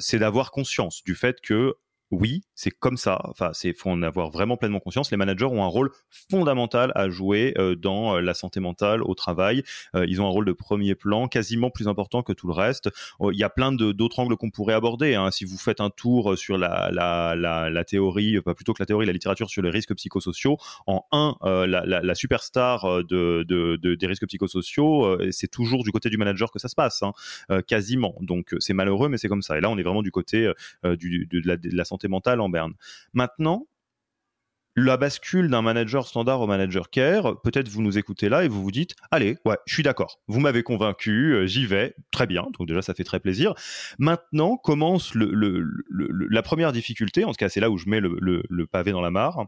[0.00, 1.74] c'est d'avoir conscience du fait que
[2.10, 3.20] oui, c'est comme ça.
[3.24, 5.10] Enfin, c'est faut en avoir vraiment pleinement conscience.
[5.10, 5.90] Les managers ont un rôle
[6.30, 9.62] fondamental à jouer euh, dans euh, la santé mentale au travail.
[9.94, 12.88] Euh, ils ont un rôle de premier plan, quasiment plus important que tout le reste.
[13.20, 15.14] Il y a plein d'autres angles qu'on pourrait aborder.
[15.14, 15.30] Hein.
[15.30, 19.50] Si vous faites un tour sur la théorie, pas plutôt que la théorie, la littérature
[19.50, 25.48] sur les risques psychosociaux, en un, la, superstar de, de, de, des risques psychosociaux, c'est
[25.48, 27.12] toujours du côté du manager que ça se passe, hein,
[27.62, 28.14] quasiment.
[28.20, 29.58] Donc c'est malheureux, mais c'est comme ça.
[29.58, 30.50] Et là, on est vraiment du côté
[30.84, 32.74] de, la, de la santé mentale en berne.
[33.12, 33.66] Maintenant,
[34.78, 38.62] la bascule d'un manager standard au manager care, peut-être vous nous écoutez là et vous
[38.62, 42.46] vous dites, allez, ouais, je suis d'accord, vous m'avez convaincu, euh, j'y vais, très bien,
[42.56, 43.54] donc déjà ça fait très plaisir.
[43.98, 48.92] Maintenant commence la première difficulté, en tout cas c'est là où je mets le, pavé
[48.92, 49.46] dans la mare.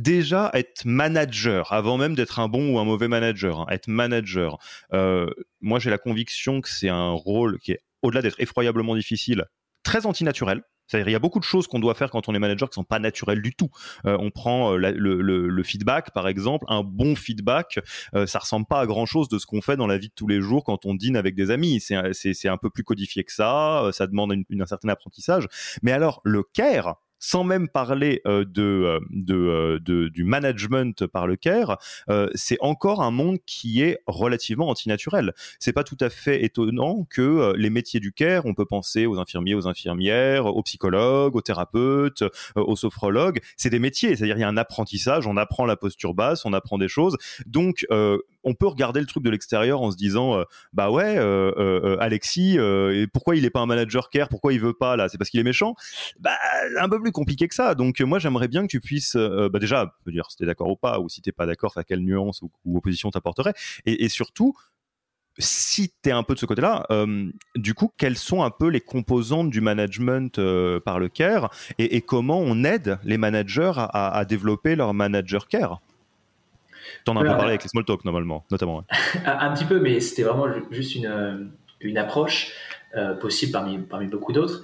[0.00, 4.58] Déjà être manager, avant même d'être un bon ou un mauvais manager, hein, être manager.
[4.92, 9.44] Euh, moi j'ai la conviction que c'est un rôle qui est, au-delà d'être effroyablement difficile,
[9.84, 12.38] très antinaturel c'est-à-dire, il y a beaucoup de choses qu'on doit faire quand on est
[12.38, 13.70] manager qui sont pas naturelles du tout.
[14.06, 17.78] Euh, on prend euh, le, le, le, feedback, par exemple, un bon feedback,
[18.14, 20.26] euh, ça ressemble pas à grand-chose de ce qu'on fait dans la vie de tous
[20.26, 21.80] les jours quand on dîne avec des amis.
[21.80, 25.48] C'est un peu plus codifié que ça, euh, ça demande une, un certain apprentissage.
[25.82, 31.36] Mais alors, le care, sans même parler euh, euh, euh, de, du management par le
[31.36, 31.78] care,
[32.34, 35.32] c'est encore un monde qui est relativement antinaturel.
[35.58, 39.18] C'est pas tout à fait étonnant que les métiers du care, on peut penser aux
[39.18, 42.24] infirmiers, aux infirmières, aux psychologues, aux thérapeutes,
[42.56, 46.14] aux sophrologues, c'est des métiers, c'est-à-dire il y a un apprentissage, on apprend la posture
[46.14, 47.16] basse, on apprend des choses.
[47.46, 47.86] Donc
[48.44, 51.18] on peut regarder le truc de l'extérieur en se disant bah ouais
[52.00, 55.18] Alexis et pourquoi il est pas un manager care pourquoi il veut pas là c'est
[55.18, 55.74] parce qu'il est méchant.
[56.20, 56.32] Bah
[56.78, 57.74] un peu plus compliqué que ça.
[57.74, 60.68] Donc moi j'aimerais bien que tu puisses euh, bah, déjà me dire si t'es d'accord
[60.68, 63.54] ou pas, ou si t'es pas d'accord, à quelle nuance ou, opposition t'apporterais,
[63.86, 64.54] et, et, surtout
[65.38, 68.68] si tu es un peu de ce côté-là, euh, du coup, quelles sont un peu
[68.68, 74.16] les composantes du management euh, par le care et, comment on aide les managers à,
[74.16, 75.80] à développer leur manager care?
[77.04, 78.84] T'en as un peu parlé avec les small talk normalement, notamment.
[79.26, 82.52] un, petit peu, mais c'était vraiment juste une, une approche
[83.20, 84.62] possible parmi, parmi beaucoup d'autres.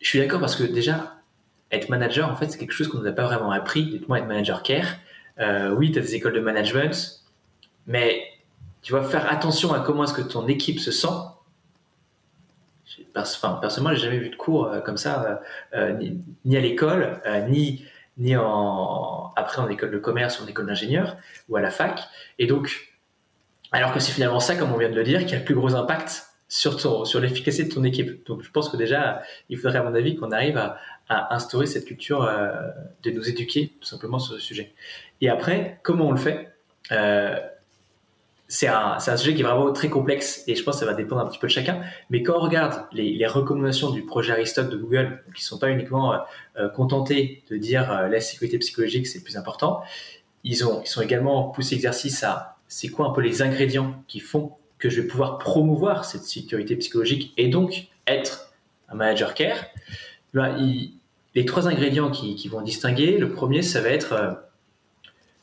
[0.00, 1.16] Je suis d'accord parce que déjà,
[1.70, 3.84] être manager, en fait, c'est quelque chose qu'on nous a pas vraiment appris.
[3.84, 4.96] Dites-moi, être manager care.
[5.76, 7.22] oui, tu as des écoles de management,
[7.86, 8.22] mais
[8.82, 11.08] tu vas faire attention à comment est-ce que ton équipe se sent.
[13.14, 15.42] Enfin, personnellement, j'ai jamais vu de cours euh, comme ça,
[15.74, 16.10] euh, euh,
[16.44, 17.84] ni, à l'école, ni,
[18.18, 21.16] ni en, après en école de commerce ou en école d'ingénieur
[21.48, 22.00] ou à la fac.
[22.38, 22.92] Et donc,
[23.72, 25.54] alors que c'est finalement ça, comme on vient de le dire, qui a le plus
[25.54, 28.26] gros impact sur, sur l'efficacité de ton équipe.
[28.26, 31.84] Donc, je pense que déjà, il faudrait, à mon avis, qu'on arrive à, instaurer cette
[31.84, 32.26] culture
[33.02, 34.72] de nous éduquer tout simplement sur ce sujet.
[35.20, 36.54] Et après, comment on le fait?
[38.52, 41.22] C'est un, sujet qui est vraiment très complexe et je pense que ça va dépendre
[41.22, 41.80] un petit peu de chacun.
[42.10, 46.12] Mais quand on regarde les, recommandations du projet Aristote de Google, qui sont pas uniquement
[46.12, 46.18] euh,
[46.58, 49.82] euh, contentés de dire euh, la sécurité psychologique c'est le plus important,
[50.44, 54.52] ils ont sont également poussé l'exercice à c'est quoi un peu les ingrédients qui font
[54.78, 58.52] que je vais pouvoir promouvoir cette sécurité psychologique et donc être
[58.90, 59.64] un manager care?
[60.34, 64.42] Les trois ingrédients qui, qui, vont distinguer, le premier ça va être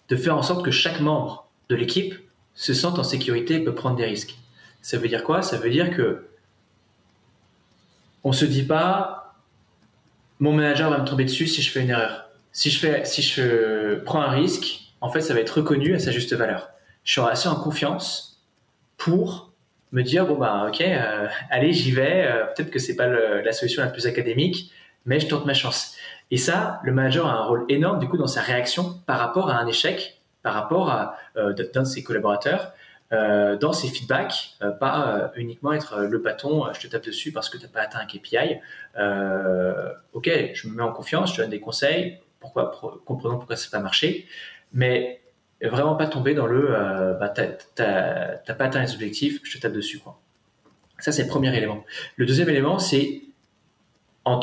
[0.10, 2.14] de faire en sorte que chaque membre de l'équipe
[2.60, 4.38] se sent en sécurité et peut prendre des risques.
[4.82, 5.42] Ça veut dire quoi?
[5.42, 6.28] Ça veut dire que
[8.26, 9.34] on se dit pas
[10.40, 12.30] mon manager va me tomber dessus si je fais une erreur.
[12.52, 16.00] Si je fais, si je prends un risque, en fait, ça va être reconnu à
[16.00, 16.70] sa juste valeur.
[17.06, 18.44] Je serai assez en confiance
[18.98, 19.54] pour
[19.94, 22.26] me dire bon bah ok, euh, allez j'y vais.
[22.28, 24.74] Euh, peut-être que c'est pas la solution la plus académique,
[25.06, 25.96] mais je tente ma chance.
[26.30, 29.50] Et ça, le manager a un rôle énorme du coup dans sa réaction par rapport
[29.50, 32.74] à un échec par rapport à euh, d'un de ses collaborateurs
[33.12, 37.50] euh, dans ses feedbacks, euh, pas uniquement être le bâton, je te tape dessus parce
[37.50, 38.60] que tu n'as pas atteint un KPI.
[40.14, 42.72] ok, je me mets en confiance, je te donne des conseils, pourquoi,
[43.06, 44.28] comprenons pourquoi ça n'a pas marché,
[44.74, 45.22] mais
[45.62, 47.42] vraiment pas tomber dans le bah, tu
[47.82, 50.00] n'as pas atteint les objectifs, je te tape dessus.
[50.00, 50.20] Quoi.
[51.00, 51.84] Ça, c'est le premier élément.
[52.16, 53.24] Le deuxième élément, c'est
[54.26, 54.40] en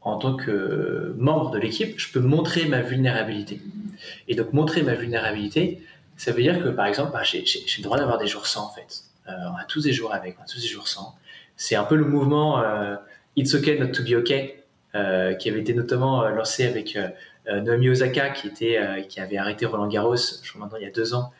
[0.00, 3.60] en tant que membre de l'équipe, je peux montrer ma vulnérabilité.
[4.28, 5.82] Et donc, montrer ma vulnérabilité,
[6.16, 8.70] ça veut dire que, par exemple, bah, j'ai le droit d'avoir des jours sans, en
[8.70, 9.04] fait.
[9.28, 11.16] Euh, on a tous des jours avec, on a tous des jours sans.
[11.56, 12.96] C'est un peu le mouvement euh,
[13.36, 16.98] It's okay not to be okay, euh, qui avait été notamment lancé avec
[17.46, 20.90] Naomi Osaka, qui, était, qui avait arrêté Roland Garros, je crois maintenant il y a
[20.90, 21.32] deux ans,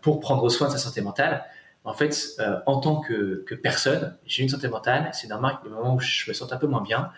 [0.00, 1.44] pour prendre soin de sa santé mentale.
[1.82, 5.96] En fait, en tant que, personne, j'ai une santé mentale, c'est normal que le moment
[5.96, 7.10] où je me sens un peu moins bien,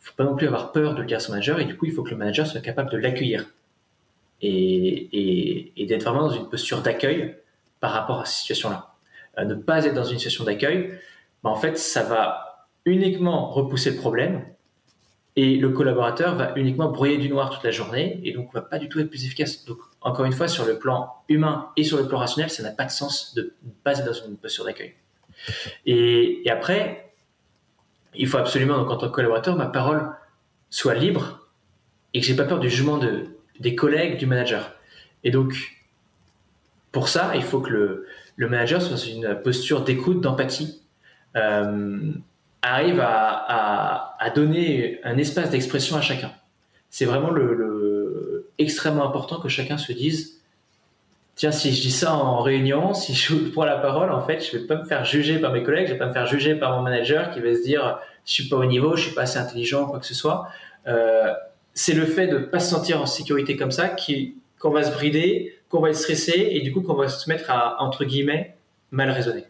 [0.00, 1.76] il faut pas non plus avoir peur de le dire à son manager, et du
[1.76, 3.46] coup, il faut que le manager soit capable de l'accueillir
[4.42, 7.36] et, d'être vraiment dans une posture d'accueil
[7.80, 8.94] par rapport à cette situation-là.
[9.38, 10.98] Euh, ne pas être dans une situation d'accueil,
[11.42, 14.44] bah, en fait, ça va uniquement repousser le problème
[15.36, 18.78] et le collaborateur va uniquement brouiller du noir toute la journée et donc va pas
[18.78, 19.64] du tout être plus efficace.
[19.66, 22.72] Donc, encore une fois, sur le plan humain et sur le plan rationnel, ça n'a
[22.72, 24.94] pas de sens de ne pas être dans une posture d'accueil.
[25.86, 27.12] Et, et, après,
[28.14, 30.10] il faut absolument, donc, en tant que collaborateur, ma parole
[30.70, 31.48] soit libre
[32.12, 34.74] et que j'ai pas peur du jugement de, des collègues du manager.
[35.24, 35.54] Et donc,
[36.92, 38.04] pour ça, il faut que
[38.36, 40.82] le, manager soit dans une posture d'écoute, d'empathie,
[41.36, 42.12] euh,
[42.62, 46.30] arrive à, donner un espace d'expression à chacun.
[46.90, 50.38] C'est vraiment le, extrêmement important que chacun se dise
[51.34, 54.58] tiens, si je dis ça en réunion, si je prends la parole, en fait, je
[54.58, 56.76] vais pas me faire juger par mes collègues, je vais pas me faire juger par
[56.76, 59.38] mon manager qui va se dire je suis pas au niveau, je suis pas assez
[59.38, 60.48] intelligent, quoi que ce soit.
[60.86, 61.32] Euh,
[61.74, 63.94] c'est le fait de ne pas se sentir en sécurité comme ça
[64.58, 67.50] qu'on va se brider, qu'on va être stressé et du coup qu'on va se mettre
[67.50, 68.56] à, entre guillemets,
[68.90, 69.44] mal raisonner.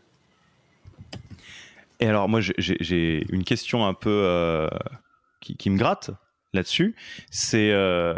[2.00, 4.68] Et alors moi j'ai une question un peu euh,
[5.40, 6.10] qui, me gratte
[6.52, 6.94] là-dessus.
[7.30, 8.14] C'est euh,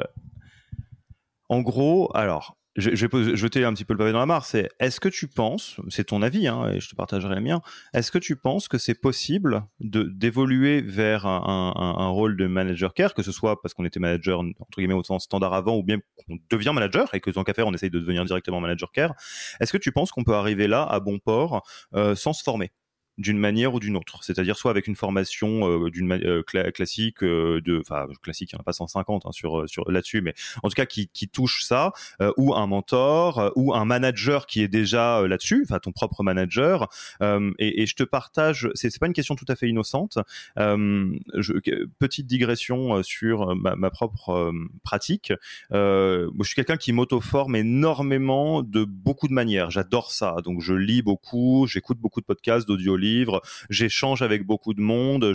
[1.48, 4.44] en gros, alors je, je, vais jeter un petit peu le pavé dans la mare.
[4.44, 7.61] C'est est-ce que tu penses, c'est ton avis, hein, et je te partagerai le mien.
[7.92, 12.46] Est-ce que tu penses que c'est possible de d'évoluer vers un, un, un, rôle de
[12.46, 15.76] manager care, que ce soit parce qu'on était manager entre guillemets au sens standard avant,
[15.76, 18.61] ou bien qu'on devient manager et que tant qu'à faire on essaye de devenir directement
[18.61, 19.14] manager care.
[19.61, 21.62] Est-ce que tu penses qu'on peut arriver là à bon port
[21.94, 22.70] euh, sans se former?
[23.20, 24.24] D'une manière ou d'une autre.
[24.24, 28.59] C'est-à-dire soit avec une formation euh, d'une euh, classique euh, de, enfin classique, il n'y
[28.59, 31.62] en a pas 150 hein, sur sur là-dessus, mais en tout cas qui, qui touche
[31.64, 31.92] ça,
[32.37, 36.88] ou un mentor, ou un manager qui est déjà là-dessus, enfin ton propre manager.
[37.59, 40.18] Et, je te partage, c'est pas une question tout à fait innocente.
[41.98, 44.52] Petite digression sur ma, propre
[44.83, 45.33] pratique.
[45.70, 49.70] je suis quelqu'un qui m'auto-forme énormément de beaucoup de manières.
[49.70, 53.09] J'adore ça, donc je lis beaucoup, j'écoute beaucoup de podcasts, d'audio livres,
[53.68, 55.34] j'échange avec beaucoup de monde,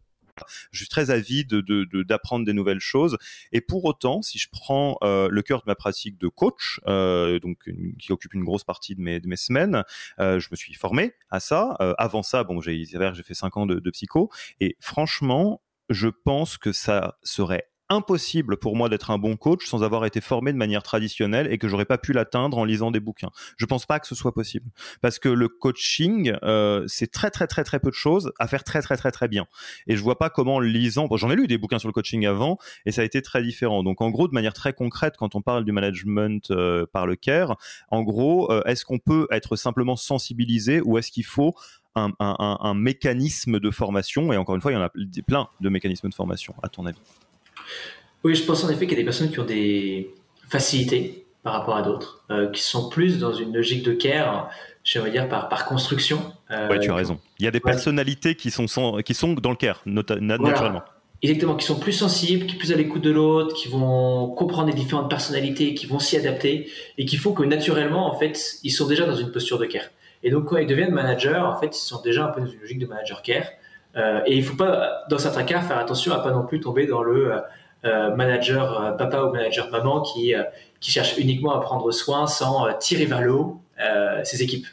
[0.71, 3.17] Je suis très avide d'apprendre de, des nouvelles choses.
[3.51, 7.39] Et pour autant, si je prends euh, le cœur de ma pratique de coach, euh,
[7.39, 7.57] donc
[7.99, 9.83] qui occupe une grosse partie de mes, semaines,
[10.19, 11.75] euh, je me suis formé à ça.
[11.97, 14.29] avant ça, bon, j'ai j'ai fait cinq ans de, de psycho.
[14.59, 19.83] Et franchement, je pense que ça serait impossible pour moi d'être un bon coach sans
[19.83, 23.01] avoir été formé de manière traditionnelle et que j'aurais pas pu l'atteindre en lisant des
[23.01, 23.29] bouquins.
[23.57, 27.47] Je pense pas que ce soit possible parce que le coaching euh, c'est très très
[27.47, 29.45] très très peu de choses à faire très très très très bien
[29.87, 32.25] et je vois pas comment en lisant j'en ai lu des bouquins sur le coaching
[32.25, 33.83] avant et ça a été très différent.
[33.83, 37.17] Donc en gros de manière très concrète quand on parle du management euh, par le
[37.17, 37.57] care,
[37.89, 41.53] en gros euh, est-ce qu'on peut être simplement sensibilisé ou est-ce qu'il faut
[41.95, 44.31] un, un, mécanisme de formation?
[44.31, 44.91] Et encore une fois il y en a
[45.27, 47.01] plein de mécanismes de formation à ton avis
[48.23, 50.13] oui, je pense en effet qu'il y a des personnes qui ont des
[50.49, 54.49] facilités par rapport à d'autres, euh, qui sont plus dans une logique de care,
[54.83, 56.19] j'aimerais dire par, par construction.
[56.51, 57.19] Euh, oui, tu as raison.
[57.39, 58.67] Il y a des personnalités qui sont,
[59.03, 60.83] qui sont dans le care, naturellement.
[61.23, 64.69] Exactement, qui sont plus sensibles, qui sont plus à l'écoute de l'autre, qui vont comprendre
[64.69, 68.71] les différentes personnalités, qui vont s'y adapter et qui font que naturellement, en fait, ils
[68.71, 69.85] sont déjà dans une posture de care.
[70.23, 72.59] Et donc, quand ils deviennent managers, en fait, ils sont déjà un peu dans une
[72.59, 73.45] logique de manager care.
[73.97, 76.87] Euh, et il faut pas, dans certains cas, faire attention à pas non plus tomber
[76.87, 77.33] dans le
[77.83, 80.43] manager euh, papa ou manager maman qui, euh,
[80.79, 83.61] qui cherche uniquement à prendre soin sans tirer vers le haut
[84.23, 84.67] ses équipes.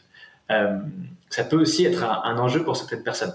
[1.31, 3.33] ça peut aussi être un, enjeu pour certaines personnes.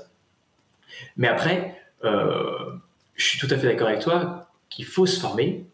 [1.17, 5.65] Mais après, je suis tout à fait d'accord avec toi qu'il faut se former.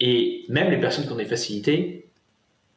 [0.00, 2.08] Et même les personnes qui ont des facilités,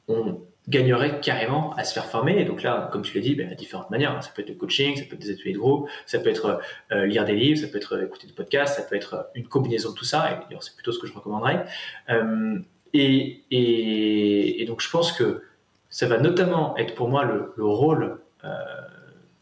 [0.09, 2.39] ont gagnerait carrément à se faire former.
[2.39, 4.21] Et donc là, comme tu l'as dit, ben, a différentes manières.
[4.23, 6.59] Ça peut être le coaching, ça peut être des ateliers de groupe, ça peut être
[6.91, 9.91] euh, lire des livres, ça peut être écouter des podcasts, ça peut être une combinaison
[9.91, 10.31] de tout ça.
[10.51, 11.65] Et c'est plutôt ce que je recommanderais.
[12.09, 12.59] Euh,
[12.93, 15.43] et, donc je pense que
[15.89, 18.49] ça va notamment être pour moi le, le rôle, euh,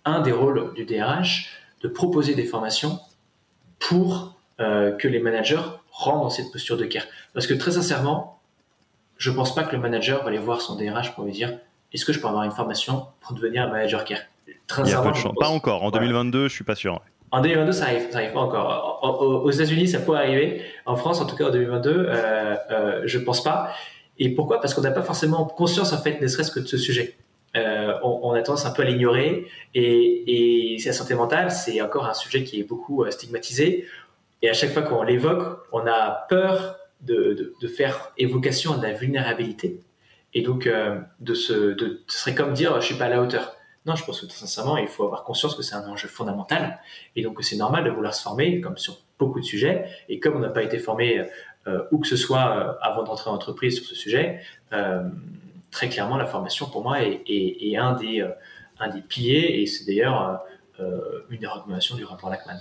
[0.03, 1.49] un des rôles du DRH,
[1.81, 2.99] de proposer des formations
[3.79, 5.61] pour euh, que les managers
[5.91, 7.05] rentrent dans cette posture de care.
[7.33, 8.34] Parce que très sincèrement,
[9.17, 11.57] je pense pas que le manager va aller voir son DRH pour lui dire
[11.93, 14.19] est-ce que je peux avoir une formation pour devenir un manager care?
[14.67, 15.33] Très Il y a pas, de chance.
[15.39, 15.83] pas encore.
[15.83, 17.01] En 2022, je suis pas sûr.
[17.31, 18.99] En 2022, ça arrive, ça arrive pas encore.
[19.21, 20.61] Aux États-Unis, ça peut arriver.
[20.85, 23.71] En France, en tout cas, en 2022, euh, euh, je pense pas.
[24.17, 24.59] Et pourquoi?
[24.61, 27.15] Parce qu'on n'a pas forcément conscience, en fait, ne serait-ce que de ce sujet.
[27.55, 29.47] Euh, on, a tendance un peu à l'ignorer.
[29.73, 33.85] Et, et la santé mentale, c'est encore un sujet qui est beaucoup euh, stigmatisé.
[34.41, 38.93] Et à chaque fois qu'on l'évoque, on a peur de, faire évocation à de la
[38.93, 39.81] vulnérabilité.
[40.33, 41.75] Et donc, euh, de ce,
[42.07, 43.55] serait comme dire je suis pas à la hauteur.
[43.85, 46.79] Non, je pense que sincèrement, il faut avoir conscience que c'est un enjeu fondamental
[47.15, 49.85] et donc que c'est normal de vouloir se former, comme sur beaucoup de sujets.
[50.09, 51.25] Et comme on n'a pas été formé
[51.67, 54.41] euh, où que ce soit euh, avant d'entrer en entreprise sur ce sujet,
[55.71, 58.27] très clairement, la formation pour moi est un, des,
[58.79, 60.41] un des piliers et c'est d'ailleurs
[61.29, 62.59] une des recommandations du rapport Lachman.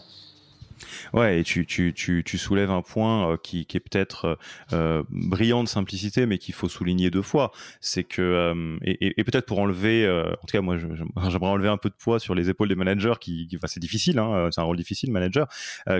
[1.12, 4.36] Ouais, et tu, tu, tu, soulèves un point euh, qui, qui est peut-être euh,
[4.72, 7.52] euh, brillant de simplicité, mais qu'il faut souligner deux fois.
[7.80, 10.76] C'est que, et, et peut-être pour enlever, en tout cas, moi,
[11.28, 14.18] j'aimerais enlever un peu de poids sur les épaules des managers, qui, qui c'est difficile,
[14.18, 15.48] hein, c'est un rôle difficile, manager,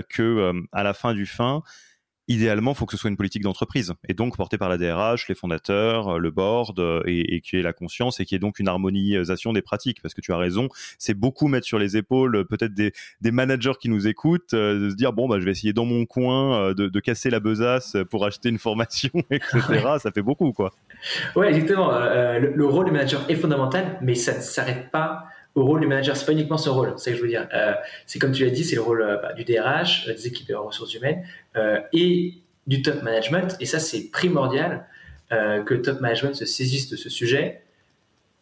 [0.09, 1.63] que à la fin du fin,
[2.27, 5.27] idéalement, il faut que ce soit une politique d'entreprise et donc portée par la DRH,
[5.27, 8.39] les fondateurs, euh, le board euh, et, et qui ait la conscience et qui ait
[8.39, 10.01] donc une harmonisation des pratiques.
[10.01, 13.31] Parce que tu as raison, c'est beaucoup mettre sur les épaules euh, peut-être des, des,
[13.31, 16.73] managers qui nous écoutent, de se dire bon bah je vais essayer dans mon coin
[16.73, 19.61] de, de casser la besace pour acheter une formation, etc.
[19.99, 20.73] ça fait beaucoup quoi.
[21.35, 21.91] Ouais, exactement.
[21.91, 25.87] le, le, rôle du manager est fondamental, mais ça ne s'arrête pas au rôle du
[25.87, 26.15] manager.
[26.15, 27.47] C'est pas uniquement ce rôle, c'est ce que je veux dire.
[27.53, 27.73] Euh,
[28.05, 30.49] c'est comme tu l'as dit, c'est le rôle euh, bah, du DRH, euh, des équipes
[30.49, 31.23] de ressources humaines
[31.93, 32.33] et
[32.67, 33.55] du top management.
[33.59, 34.85] Et ça, c'est primordial
[35.29, 37.61] que le top management se saisisse de ce sujet.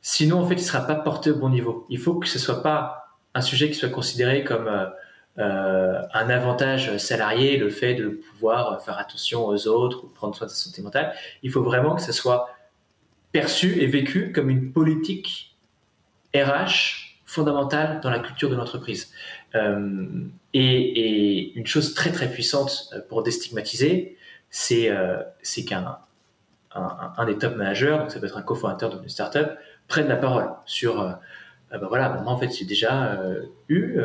[0.01, 1.85] Sinon, en fait, il sera pas porté au bon niveau.
[1.89, 4.67] Il faut que ce soit pas un sujet qui soit considéré comme
[5.37, 10.51] un avantage salarié, le fait de pouvoir faire attention aux autres ou prendre soin de
[10.51, 11.13] sa santé mentale.
[11.43, 12.49] Il faut vraiment que ce soit
[13.31, 15.55] perçu et vécu comme une politique
[16.35, 19.11] RH fondamentale dans la culture de l'entreprise.
[19.55, 24.17] Euh, et, une chose très très puissante euh, pour déstigmatiser,
[24.49, 25.17] c'est euh,
[25.67, 25.97] qu'un
[26.75, 29.49] un, des top managers, donc ça peut être un cofondateur d'une startup,
[29.87, 30.95] prenne la parole sur,
[31.69, 33.19] ben voilà, moi en fait j'ai déjà
[33.69, 33.99] eu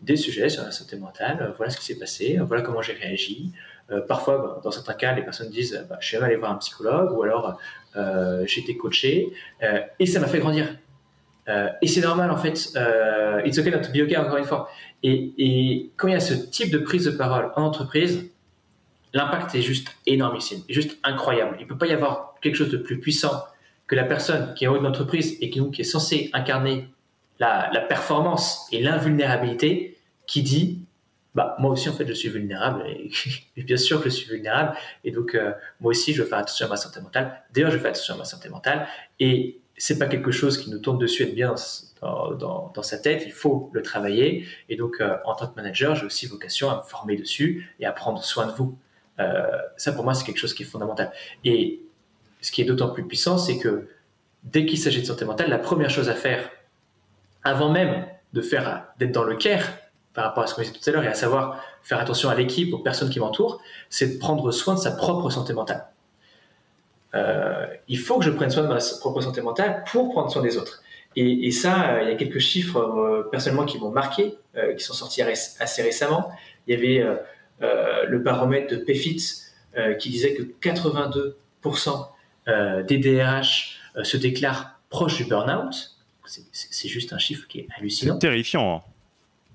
[0.00, 1.52] des sujets sur la santé mentale.
[1.58, 3.52] voilà ce qui s'est passé, voilà comment j'ai réagi.
[4.08, 7.12] parfois, bah, dans certains cas, les personnes disent bah, Je suis aller voir un psychologue
[7.12, 7.60] ou alors
[8.46, 9.30] j'ai été coaché
[9.98, 10.68] et ça m'a fait grandir.
[11.46, 12.72] Et c'est normal en fait.
[13.44, 14.68] it's okay not to be okay, encore une fois.
[15.02, 18.30] Et, quand il y a ce type de prise de parole en entreprise,
[19.12, 21.56] l'impact est juste énormissime, juste incroyable.
[21.58, 23.44] Il ne peut pas y avoir quelque chose de plus puissant
[23.86, 26.88] que la personne qui est en haut de l'entreprise et qui, est censée incarner
[27.38, 30.84] la, performance et l'invulnérabilité qui dit
[31.34, 32.84] bah, moi aussi en fait je suis vulnérable
[33.56, 36.38] et, bien sûr que je suis vulnérable et donc euh, moi aussi je veux faire
[36.38, 38.86] attention à ma santé mentale d'ailleurs je fais attention à ma santé mentale
[39.82, 41.54] c'est pas quelque chose qui nous tourne dessus être bien
[42.00, 45.94] dans, dans, sa tête il faut le travailler et donc euh, en tant que manager
[45.94, 48.78] j'ai aussi vocation à me former dessus et à prendre soin de vous
[49.20, 49.42] euh,
[49.76, 51.12] ça, pour moi, c'est quelque chose qui est fondamental.
[51.44, 51.82] Et
[52.40, 53.88] ce qui est d'autant plus puissant, c'est que
[54.42, 56.48] dès qu'il s'agit de santé mentale, la première chose à faire,
[57.42, 59.64] avant même de faire d'être dans le care,
[60.14, 62.34] par rapport à ce qu'on disait tout à l'heure, et à savoir faire attention à
[62.34, 63.60] l'équipe, aux personnes qui m'entourent,
[63.90, 65.86] c'est de prendre soin de sa propre santé mentale.
[67.14, 70.42] Euh, il faut que je prenne soin de ma propre santé mentale pour prendre soin
[70.42, 70.82] des autres.
[71.16, 74.36] Et, ça, euh, il y a quelques chiffres personnellement qui m'ont marqué,
[74.76, 76.30] qui sont sortis assez récemment.
[76.68, 77.04] Il y avait
[77.62, 79.20] euh, le baromètre de PFIT
[79.76, 82.06] euh, qui disait que 82%
[82.48, 85.96] euh, des DRH se déclarent proches du burn-out.
[86.24, 88.14] C'est juste un chiffre qui est hallucinant.
[88.14, 88.76] C'est terrifiant.
[88.76, 88.82] Hein.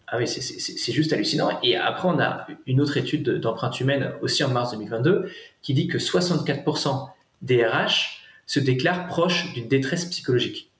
[0.07, 1.57] Ah oui, c'est juste hallucinant.
[1.63, 5.31] Et après, on a une autre étude d'empreinte humaine aussi en mars 2022
[5.63, 7.09] qui dit que 64%
[7.41, 10.71] des RH se déclarent proches d'une détresse psychologique.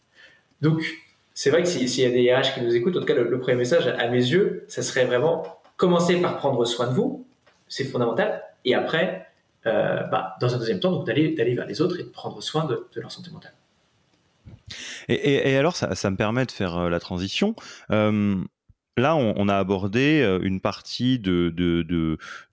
[0.61, 0.83] Donc,
[1.33, 3.39] c'est vrai que s'il y a des RH qui nous écoutent, en tout cas, le,
[3.39, 5.43] premier message, à mes yeux, ça serait vraiment
[5.77, 7.27] commencez par prendre soin de vous,
[7.67, 9.27] c'est fondamental, et après,
[9.65, 12.87] euh, bah, dans un deuxième temps, d'aller vers les autres et de prendre soin de,
[12.95, 13.53] leur santé mentale.
[15.09, 17.55] Et, alors, ça, me permet de faire euh, la transition.
[17.91, 18.35] Euh,
[18.97, 21.49] là, on, a abordé une partie de,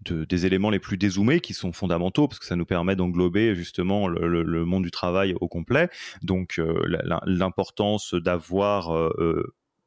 [0.05, 4.09] des éléments les plus dézoomés qui sont fondamentaux parce que ça nous permet d'englober justement
[4.09, 5.89] le, monde du travail au complet.
[6.23, 6.61] Donc,
[7.27, 9.11] l'importance d'avoir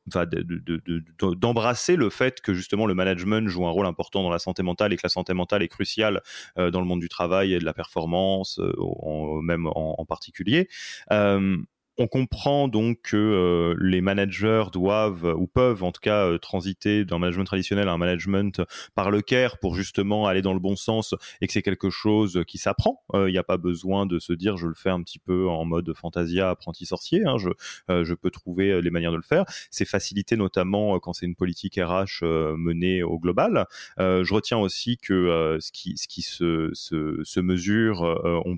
[0.08, 4.94] d'embrasser le fait que justement le management joue un rôle important dans la santé mentale
[4.94, 6.22] et que la santé mentale est cruciale
[6.58, 10.70] euh, dans le monde du travail et de la performance, euh, même en, particulier.
[11.12, 11.58] Euh,
[11.98, 17.06] on comprend donc que euh, les managers doivent ou peuvent en tout cas euh, transiter
[17.06, 18.62] d'un management traditionnel à un management
[18.96, 22.44] par le care pour justement aller dans le bon sens et que c'est quelque chose
[22.48, 23.04] qui s'apprend.
[23.14, 25.48] Il euh, n'y a pas besoin de se dire je le fais un petit peu
[25.48, 27.26] en mode fantasia apprenti sorcier.
[27.26, 29.46] Hein, je, peux trouver les manières de le faire.
[29.72, 32.24] C'est facilité notamment quand c'est une politique RH
[32.58, 33.68] menée au global.
[33.98, 38.50] je retiens aussi que ce qui, se, mesure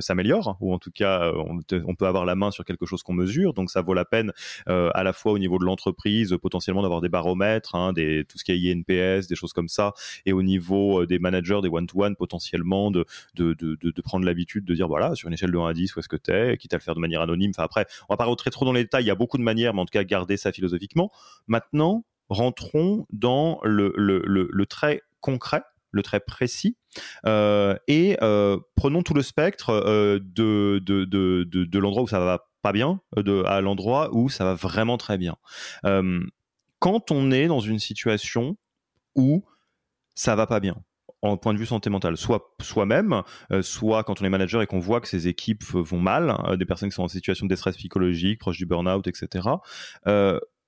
[0.00, 3.14] s'améliore ou en tout cas on, on peut avoir la main sur quelque chose qu'on
[3.14, 3.54] mesure.
[3.54, 4.32] Donc ça vaut la peine
[4.68, 8.38] euh, à la fois au niveau de l'entreprise, potentiellement d'avoir des baromètres, hein, des, tout
[8.38, 9.92] ce qui est INPS, des choses comme ça,
[10.24, 14.74] et au niveau euh, des managers, des one-to-one, potentiellement de, de, de, prendre l'habitude de
[14.74, 16.74] dire voilà, sur une échelle de 1 à 10, où est-ce que tu es, quitte
[16.74, 17.50] à le faire de manière anonyme.
[17.54, 19.42] Enfin après, on va pas rentrer trop dans les détails, il y a beaucoup de
[19.42, 21.10] manières, mais en tout cas garder ça philosophiquement.
[21.46, 24.66] Maintenant, rentrons dans le, le, le,
[25.20, 26.76] concret le trait précis.
[27.26, 28.16] Euh, et
[28.76, 29.72] prenons tout le spectre
[30.20, 34.44] de, de, de, de, l'endroit où ça va pas bien de, à l'endroit où ça
[34.44, 35.36] va vraiment très bien.
[36.80, 38.56] quand on est dans une situation
[39.14, 39.44] où
[40.16, 40.74] ça va pas bien,
[41.22, 43.22] en point de vue santé mentale, soit soi-même,
[43.62, 46.88] soit quand on est manager et qu'on voit que ses équipes vont mal, des personnes
[46.88, 49.46] qui sont en situation de détresse psychologique, proche du burn-out, etc.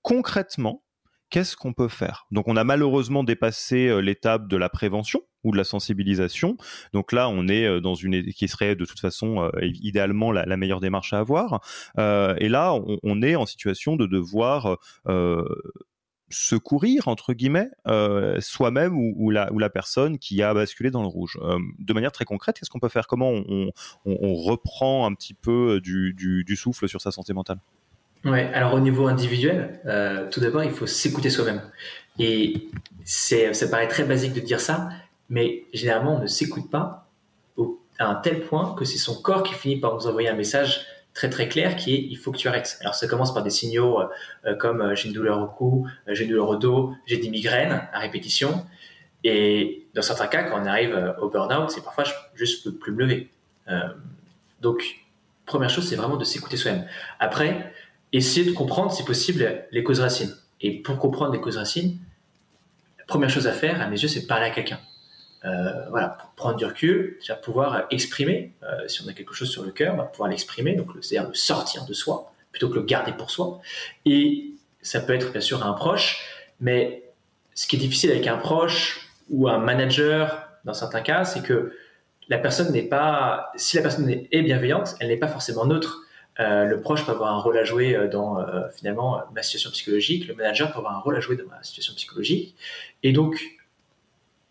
[0.03, 0.85] concrètement,
[1.31, 2.27] qu'est-ce qu'on peut faire?
[2.31, 6.57] Donc on a malheureusement dépassé euh, l'étape de la prévention ou de la sensibilisation.
[6.93, 10.57] Donc là, on est euh, dans une qui serait de toute façon euh, idéalement la,
[10.57, 11.61] meilleure démarche à avoir.
[11.97, 12.75] et là,
[13.05, 14.77] on, est en situation de devoir
[16.31, 17.71] secourir entre guillemets
[18.41, 21.39] soi-même ou, la, ou la personne qui a basculé dans le rouge.
[21.79, 23.07] de manière très concrète, qu'est-ce qu'on peut faire?
[23.07, 27.61] Comment on, reprend un petit peu du souffle sur sa santé mentale?
[28.25, 31.63] Ouais, alors au niveau individuel, euh, tout d'abord, il faut s'écouter soi-même.
[32.19, 32.69] Et
[33.05, 34.89] c'est, ça paraît très basique de dire ça,
[35.29, 37.05] mais généralement, on ne s'écoute pas
[38.01, 40.87] à un tel point que c'est son corps qui finit par nous envoyer un message
[41.15, 42.79] très très clair qui est il faut que tu arrêtes.
[42.81, 46.23] Alors ça commence par des signaux euh, comme euh, j'ai une douleur au cou, j'ai
[46.23, 48.65] une douleur au dos, j'ai des migraines à répétition.
[49.25, 52.93] Et dans certains cas, quand on arrive au burn-out, c'est parfois je juste peux plus
[52.93, 53.29] me lever.
[54.61, 54.81] donc
[55.45, 56.87] première chose, c'est vraiment de s'écouter soi-même.
[57.19, 57.73] Après,
[58.13, 60.35] essayer de comprendre, si possible, les causes racines.
[60.61, 61.99] Et pour comprendre les causes racines,
[62.99, 64.81] la première chose à faire, à mes yeux, c'est de parler à quelqu'un.
[65.45, 69.51] Euh, voilà, pour prendre du recul, déjà pouvoir exprimer, euh, si on a quelque chose
[69.51, 73.13] sur le cœur, bah, pouvoir l'exprimer, c'est-à-dire le sortir de soi, plutôt que le garder
[73.13, 73.61] pour soi.
[74.05, 74.53] Et
[74.83, 76.25] ça peut être bien sûr un proche,
[76.61, 77.05] mais
[77.55, 81.73] ce qui est difficile avec un proche ou un manager, dans certains cas, c'est que
[82.29, 86.03] la personne n'est pas, si la personne est bienveillante, elle n'est pas forcément neutre.
[86.41, 89.71] Euh, le proche peut avoir un rôle à jouer euh, dans euh, finalement ma situation
[89.71, 92.55] psychologique, le manager peut avoir un rôle à jouer dans ma situation psychologique.
[93.03, 93.41] Et donc,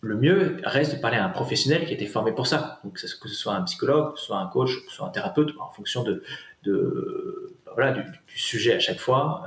[0.02, 2.80] le mieux reste de parler à un professionnel qui a été formé pour ça.
[2.84, 6.24] Donc, que ce soit un psychologue, soit un coach, soit un thérapeute, en fonction de,
[6.64, 8.04] de bah, voilà, du,
[8.36, 9.44] sujet à chaque fois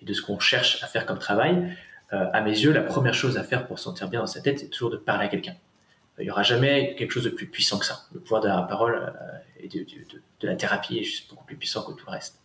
[0.00, 1.76] et de ce qu'on cherche à faire comme travail.
[2.10, 4.60] à mes yeux, la première chose à faire pour se sentir bien dans sa tête,
[4.60, 5.56] c'est toujours de parler à quelqu'un
[6.18, 8.02] il n'y aura jamais quelque chose de plus puissant que ça.
[8.12, 9.84] Le pouvoir de la parole euh, et de,
[10.42, 12.40] la thérapie est juste beaucoup plus puissant que tout le reste.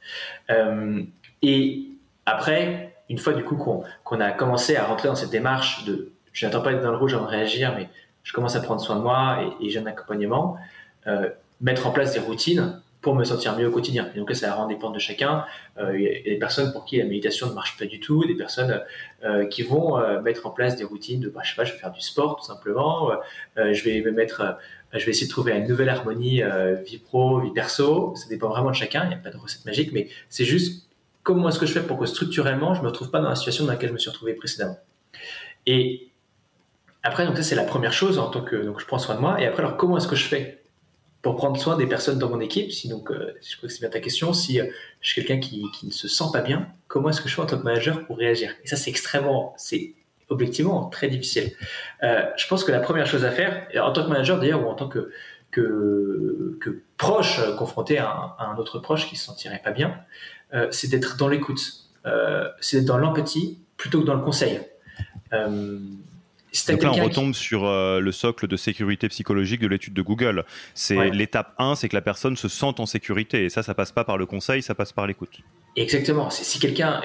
[0.50, 1.04] Euh,
[1.42, 1.90] et
[2.26, 6.46] après, une fois du coup qu'on a commencé à rentrer dans cette démarche de, je
[6.46, 7.90] n'attends pas être dans le rouge avant de réagir, mais
[8.24, 10.58] je commence à prendre soin de moi et, j'ai un accompagnement,
[11.08, 11.30] euh,
[11.62, 14.10] mettre en place des routines pour me sentir mieux au quotidien.
[14.14, 15.46] Et donc ça va dépendre de chacun.
[15.78, 18.26] Euh, il y a des personnes pour qui la méditation ne marche pas du tout,
[18.26, 18.82] des personnes
[19.24, 21.72] euh, qui vont euh, mettre en place des routines de, bah, je sais pas, je
[21.72, 23.12] vais faire du sport tout simplement,
[23.56, 24.58] je vais me mettre,
[24.94, 26.42] je vais essayer de trouver une nouvelle harmonie
[26.86, 28.14] vie pro, vie perso.
[28.16, 29.04] Ça dépend vraiment de chacun.
[29.06, 30.90] Il n'y a pas de recette magique, mais c'est juste
[31.24, 33.66] comment est-ce que je fais pour que structurellement, je me retrouve pas dans la situation
[33.66, 34.78] dans laquelle je me suis retrouvé précédemment.
[35.66, 36.10] Et
[37.04, 39.22] après, donc ça c'est la première chose en tant que donc je prends soin de
[39.22, 39.42] moi.
[39.42, 40.59] Et après, alors comment est-ce que je fais
[41.22, 42.72] pour prendre soin des personnes dans mon équipe.
[42.72, 44.66] Si donc, euh, je crois que c'est bien ta question, si euh,
[45.02, 47.42] je suis quelqu'un qui, qui, ne se sent pas bien, comment est-ce que je fais
[47.42, 48.52] en tant que manager pour réagir?
[48.64, 49.96] Et ça, c'est extrêmement, c'est
[50.30, 51.52] objectivement très difficile.
[52.04, 54.70] Euh, je pense que la première chose à faire, en tant que manager d'ailleurs, ou
[54.70, 55.12] en tant que,
[55.52, 59.96] que, proche confronté à un, autre proche qui se sentirait pas bien,
[60.70, 61.62] c'est d'être dans l'écoute,
[62.60, 64.60] c'est d'être dans l'empathie plutôt que dans le conseil.
[66.68, 70.46] Donc là, on retombe sur euh, le socle de sécurité psychologique de l'étude de Google.
[70.74, 73.46] C'est l'étape 1, c'est que la personne se sente en sécurité.
[73.46, 75.30] Et ça, ça passe pas par le conseil, ça passe par l'écoute.
[75.76, 76.30] Exactement.
[76.32, 77.02] Si quelqu'un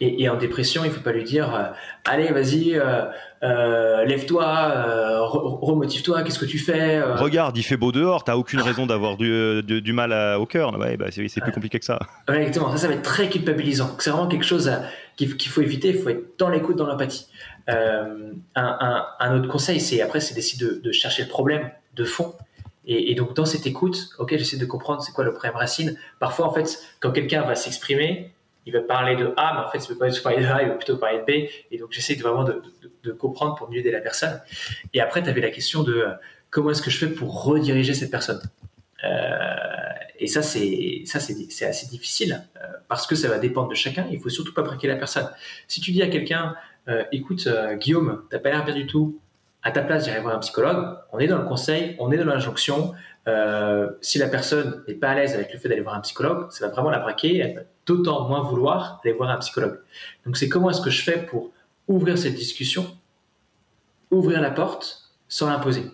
[0.00, 1.64] est, en dépression, il faut pas lui dire euh,
[2.04, 8.36] allez, vas-y, euh, lève-toi, remotive-toi, qu'est-ce que tu fais Regarde, il fait beau dehors, t'as
[8.36, 10.78] aucune raison d'avoir du, du, mal au cœur.
[10.78, 11.98] Ouais, bah, c'est plus compliqué que ça.
[12.28, 12.70] exactement.
[12.72, 13.96] Ça, ça va être très culpabilisant.
[13.98, 14.70] C'est vraiment quelque chose
[15.16, 15.88] qu'il faut éviter.
[15.88, 17.26] Il faut être dans l'écoute, dans l'empathie.
[17.68, 22.34] Euh, un, autre conseil, c'est après, c'est d'essayer de, chercher le problème de fond.
[22.84, 25.96] Et, donc dans cette écoute, ok, j'essaie de comprendre c'est quoi le problème racine.
[26.18, 28.32] Parfois, en fait, quand quelqu'un va s'exprimer,
[28.66, 30.62] il va parler de A, mais en fait, il ne veut pas parler de A,
[30.62, 31.48] il va plutôt parler de B.
[31.70, 34.40] Et donc, j'essaie vraiment de, comprendre pour mieux aider la personne.
[34.94, 36.08] Et après, tu avais la question de euh,
[36.50, 38.40] comment est-ce que je fais pour rediriger cette personne?
[39.04, 39.54] Euh,
[40.18, 42.44] et ça, c'est ça, c'est assez difficile
[42.88, 44.06] parce que ça va dépendre de chacun.
[44.12, 45.28] Il faut surtout pas braquer la personne.
[45.66, 46.54] Si tu dis à quelqu'un,
[47.12, 49.20] écoute, euh, Guillaume, t'as pas l'air bien du tout.
[49.62, 50.98] À ta place, j'irai voir un psychologue.
[51.12, 52.94] On est dans le conseil, on est dans l'injonction.
[53.28, 56.50] Euh, si la personne n'est pas à l'aise avec le fait d'aller voir un psychologue,
[56.50, 57.38] ça va vraiment la braquer.
[57.38, 59.78] Elle va d'autant moins vouloir aller voir un psychologue.
[60.26, 61.52] Donc, c'est comment est-ce que je fais pour
[61.86, 62.86] ouvrir cette discussion,
[64.10, 65.84] ouvrir la porte sans l'imposer?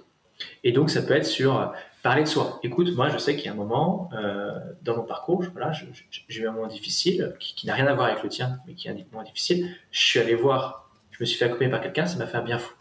[0.65, 1.73] Et donc, ça peut être sur
[2.03, 2.61] parler de soi.
[2.63, 4.51] Écoute, moi, je sais qu'il y a un moment euh,
[4.83, 8.23] dans mon parcours, voilà, j'ai eu un moment difficile qui, n'a rien à voir avec
[8.23, 9.75] le tien, mais qui est un moment difficile.
[9.91, 12.43] Je suis allé voir, je me suis fait accompagner par quelqu'un, ça m'a fait un
[12.43, 12.75] bien fou.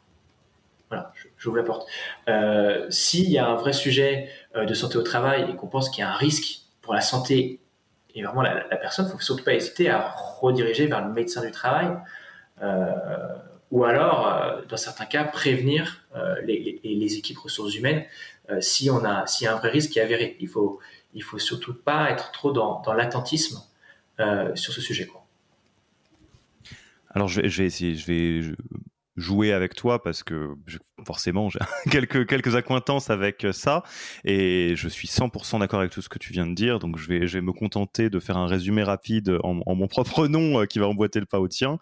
[0.89, 1.88] Voilà, j'ouvre la porte.
[2.30, 5.89] Euh, S'il y a un vrai sujet euh, de santé au travail et qu'on pense
[5.89, 7.59] qu'il y a un risque pour la santé
[8.15, 10.09] et vraiment la, personne, il faut surtout pas hésiter à
[10.39, 11.89] rediriger vers le médecin du travail.
[12.63, 12.88] Euh,
[13.70, 16.07] ou alors, dans certains cas, prévenir
[16.43, 18.05] les, équipes ressources humaines
[18.59, 20.37] si on a, s'il y a un vrai risque qui est avéré.
[20.39, 20.79] Il faut,
[21.13, 23.61] il faut surtout pas être trop dans, dans l'attentisme
[24.19, 25.05] euh, sur ce sujet.
[25.05, 25.23] Quoi.
[27.11, 28.55] Alors, je vais, je vais
[29.15, 30.53] jouer avec toi parce que
[31.03, 33.83] forcément j'ai quelques quelques accointances avec ça
[34.23, 37.07] et je suis 100% d'accord avec tout ce que tu viens de dire donc je
[37.07, 40.65] vais je vais me contenter de faire un résumé rapide en, mon propre nom euh,
[40.65, 41.79] qui va emboîter le pas au tien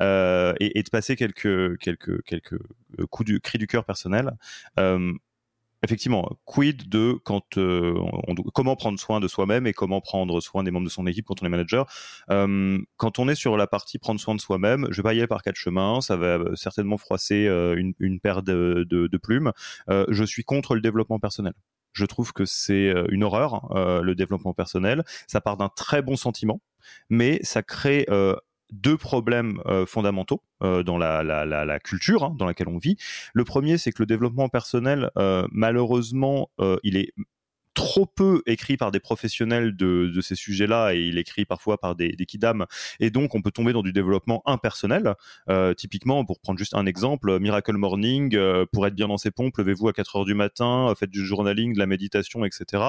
[0.00, 2.60] euh, et, de passer quelques quelques quelques
[3.10, 4.36] coups du cri du cœur personnel
[4.78, 5.12] euh,
[5.82, 7.94] effectivement, quid de quand euh,
[8.26, 11.26] on, comment prendre soin de soi-même et comment prendre soin des membres de son équipe
[11.26, 11.86] quand on est manager?
[12.30, 15.18] Euh, quand on est sur la partie prendre soin de soi-même, je vais pas y
[15.18, 19.16] aller par quatre chemins, ça va certainement froisser euh, une, une, paire de, de, de
[19.18, 19.52] plumes.
[19.88, 21.52] je suis contre le développement personnel.
[21.92, 25.04] Je trouve que c'est une horreur, le développement personnel.
[25.26, 26.60] Ça part d'un très bon sentiment,
[27.08, 28.06] mais ça crée
[28.70, 32.96] deux problèmes euh, fondamentaux euh, dans la, la, la, culture hein, dans laquelle on vit.
[33.32, 36.50] Le premier, c'est que le développement personnel, euh, malheureusement,
[36.82, 37.12] il est
[37.78, 42.08] trop peu écrit par des professionnels de, ces sujets-là et il écrit parfois par des,
[42.10, 42.66] des kidam
[42.98, 45.14] et donc on peut tomber dans du développement impersonnel.
[45.48, 49.30] Euh, typiquement, pour prendre juste un exemple, Miracle Morning, euh, pour être bien dans ses
[49.30, 52.82] pompes, levez-vous à 4 heures du matin, faites du journaling, de la méditation, etc.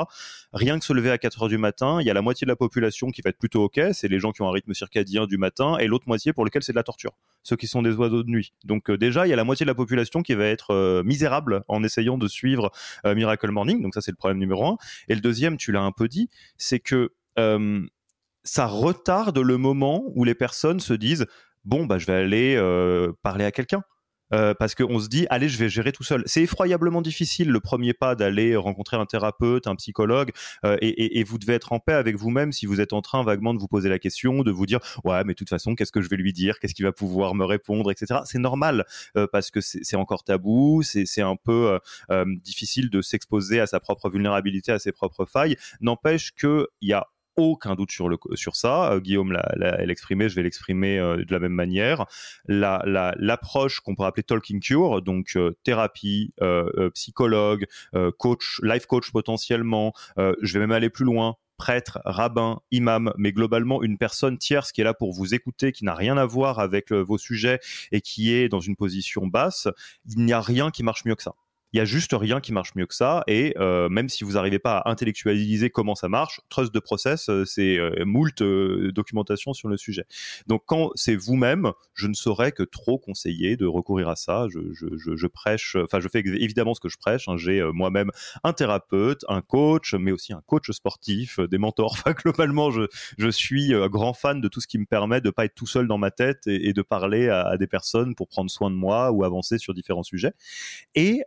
[0.54, 2.50] Rien que se lever à 4 heures du matin, il y a la moitié de
[2.50, 5.28] la population qui va être plutôt ok, c'est les gens qui ont un rythme circadien
[5.28, 7.14] du matin et l'autre moitié pour lequel c'est de la torture.
[7.44, 8.54] Ceux qui sont des oiseaux de nuit.
[8.64, 11.84] Donc déjà, il y a la moitié de la population qui va être misérable en
[11.84, 12.72] essayant de suivre
[13.06, 13.82] Miracle Morning.
[13.82, 14.78] Donc ça, c'est le problème numéro un.
[15.08, 17.12] Et le deuxième, tu l'as un peu dit, c'est que
[18.44, 21.26] ça retarde le moment où les personnes se disent
[21.66, 22.58] bon bah je vais aller
[23.22, 23.84] parler à quelqu'un
[24.34, 26.24] euh, parce qu'on se dit allez je vais gérer tout seul.
[26.26, 30.32] C'est effroyablement difficile le premier pas d'aller rencontrer un thérapeute, un psychologue,
[30.66, 33.02] euh, et, et, et, vous devez être en paix avec vous-même si vous êtes en
[33.02, 35.76] train vaguement de vous poser la question, de vous dire ouais mais de toute façon
[35.76, 38.22] qu'est-ce que je vais lui dire, qu'est-ce qu'il va pouvoir me répondre, etc.
[38.26, 38.86] C'est normal
[39.18, 41.80] euh, parce que c'est encore tabou, c'est un peu
[42.12, 45.56] euh, difficile de s'exposer à sa propre vulnérabilité, à ses propres failles.
[45.82, 48.94] N'empêche qu'il y a aucun doute sur, le, sur ça.
[48.94, 52.06] Euh, Guillaume l'a exprimé, je vais l'exprimer euh, de la même manière.
[52.48, 56.34] L'approche la, qu'on pourrait appeler talking cure, donc euh, thérapie,
[56.94, 57.66] psychologue,
[58.18, 63.84] coach, life coach potentiellement, je vais même aller plus loin, prêtre, rabbin, imam, mais globalement
[63.84, 66.92] une personne tierce qui est là pour vous écouter, qui n'a rien à voir avec
[66.92, 67.60] vos sujets
[67.92, 69.68] et qui est dans une position basse,
[70.10, 71.36] il n'y a rien qui marche mieux que ça.
[71.74, 73.24] Il y a juste rien qui marche mieux que ça.
[73.28, 77.30] Et euh, même si vous n'arrivez pas à intellectualiser comment ça marche, trust de process,
[77.30, 80.06] euh, c'est euh, moult euh, documentation sur le sujet.
[80.48, 84.48] Donc quand c'est vous-même, je ne saurais que trop conseiller de recourir à ça.
[84.50, 87.28] Je, prêche, enfin je fais évidemment ce que je prêche.
[87.28, 87.38] Hein.
[87.38, 88.12] J'ai moi-même
[88.44, 91.98] un thérapeute, un coach, mais aussi un coach sportif, des mentors.
[92.00, 92.84] Enfin globalement, je,
[93.18, 95.88] je suis grand fan de tout ce qui me permet de pas être tout seul
[95.88, 99.26] dans ma tête et, de parler à, des personnes pour prendre soin de moi ou
[99.26, 100.32] avancer sur différents sujets.
[100.96, 101.24] Et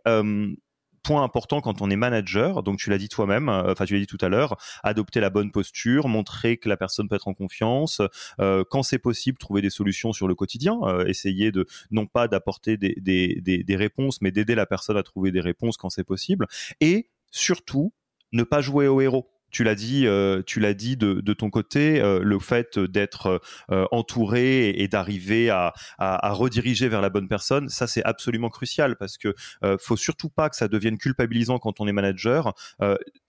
[1.03, 3.99] point important quand on est manager, donc tu l'as dit toi-même, euh, enfin tu l'as
[3.99, 7.33] dit tout à l'heure, adopter la bonne posture, montrer que la personne peut être en
[7.33, 8.01] confiance,
[8.39, 12.27] euh, quand c'est possible, trouver des solutions sur le quotidien, euh, essayer de non pas
[12.27, 15.89] d'apporter des, des, des, des réponses, mais d'aider la personne à trouver des réponses quand
[15.89, 16.47] c'est possible,
[16.79, 17.93] et surtout
[18.31, 21.49] ne pas jouer au héros tu l'as dit, euh, tu l'as dit de, de, ton
[21.49, 23.39] côté, euh, le fait d'être
[23.71, 28.49] euh, entouré et, d'arriver à, à, à, rediriger vers la bonne personne, ça c'est absolument
[28.49, 29.33] crucial parce que
[29.79, 32.53] faut surtout pas que ça devienne culpabilisant quand on est manager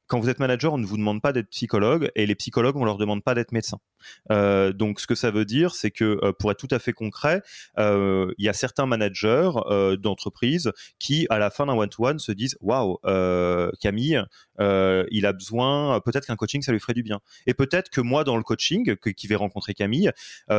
[0.06, 2.84] quand vous êtes manager, on ne vous demande pas d'être psychologue et les psychologues, on
[2.84, 3.78] leur demande pas d'être médecin.
[4.30, 6.92] Euh, donc, ce que ça veut dire, c'est que euh, pour être tout à fait
[6.92, 7.42] concret,
[7.78, 12.32] euh, il y a certains managers euh, d'entreprise qui, à la fin d'un one-to-one, se
[12.32, 12.98] disent waouh,
[13.80, 14.22] Camille,
[14.58, 17.20] il a besoin, peut-être qu'un coaching, ça lui ferait du bien.
[17.46, 20.10] Et peut-être que moi, dans le coaching, que, qui vais rencontrer Camille,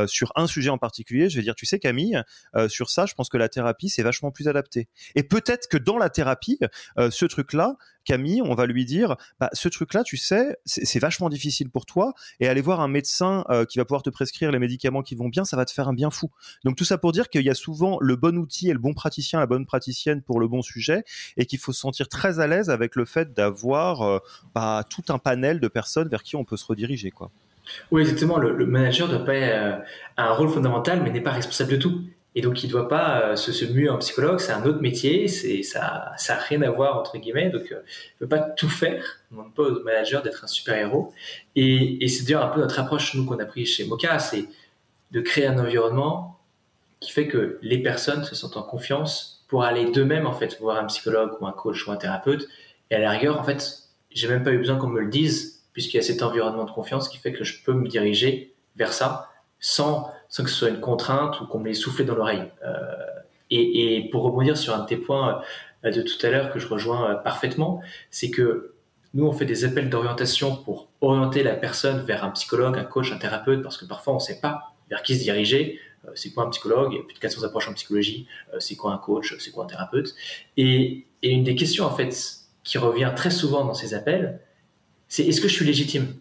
[0.06, 2.20] sur un sujet en particulier, je vais dire, tu sais, Camille,
[2.68, 4.88] sur ça, je pense que la thérapie, c'est vachement plus adapté.
[5.14, 6.58] Et peut-être que dans la thérapie,
[6.98, 7.76] ce truc-là,
[8.06, 12.14] Camille, on va lui dire, bah, ce truc-là, tu sais, c'est vachement difficile pour toi,
[12.40, 15.28] et aller voir un médecin euh, qui va pouvoir te prescrire les médicaments qui vont
[15.28, 16.30] bien, ça va te faire un bien fou.
[16.64, 18.94] Donc tout ça pour dire qu'il y a souvent le bon outil et le bon
[18.94, 21.04] praticien, la bonne praticienne pour le bon sujet,
[21.36, 24.18] et qu'il faut se sentir très à l'aise avec le fait d'avoir euh,
[24.54, 27.30] bah, tout un panel de personnes vers qui on peut se rediriger, quoi.
[27.90, 28.38] Oui, exactement.
[28.38, 29.76] Le, manager doit pas euh,
[30.16, 32.00] un rôle fondamental, mais n'est pas responsable de tout.
[32.36, 34.82] Et donc, il ne doit pas euh, se, se muer en psychologue, c'est un autre
[34.82, 37.48] métier, ça, ça a rien à voir entre guillemets.
[37.48, 39.02] Donc, euh, il ne peut pas tout faire.
[39.32, 41.14] On ne demande pas au manager d'être un super héros.
[41.56, 44.44] Et, et c'est d'ailleurs un peu notre approche nous qu'on a pris chez Mocha, c'est
[45.12, 46.38] de créer un environnement
[47.00, 50.76] qui fait que les personnes se sentent en confiance pour aller d'eux-mêmes en fait voir
[50.76, 52.46] un psychologue ou un coach ou un thérapeute.
[52.90, 53.64] Et à la rigueur, en fait,
[54.10, 56.70] j'ai même pas eu besoin qu'on me le dise puisqu'il y a cet environnement de
[56.70, 60.68] confiance qui fait que je peux me diriger vers ça sans sans que ce soit
[60.68, 62.44] une contrainte ou qu'on me les souffle dans l'oreille.
[62.64, 62.72] Euh,
[63.50, 65.40] et, pour rebondir sur un de tes points
[65.84, 68.74] euh, de tout à l'heure que je rejoins euh, parfaitement, c'est que
[69.14, 73.12] nous, on fait des appels d'orientation pour orienter la personne vers un psychologue, un coach,
[73.12, 75.80] un thérapeute, parce que parfois on ne sait pas vers qui se diriger.
[76.14, 76.92] C'est quoi un psychologue?
[76.92, 78.28] Il y a plus de 400 approches en psychologie.
[78.58, 79.34] C'est quoi un coach?
[79.38, 80.14] C'est quoi un thérapeute?
[80.56, 82.14] Et une des questions en fait
[82.62, 84.38] qui revient très souvent dans ces appels,
[85.08, 86.14] c'est est-ce que je suis légitime?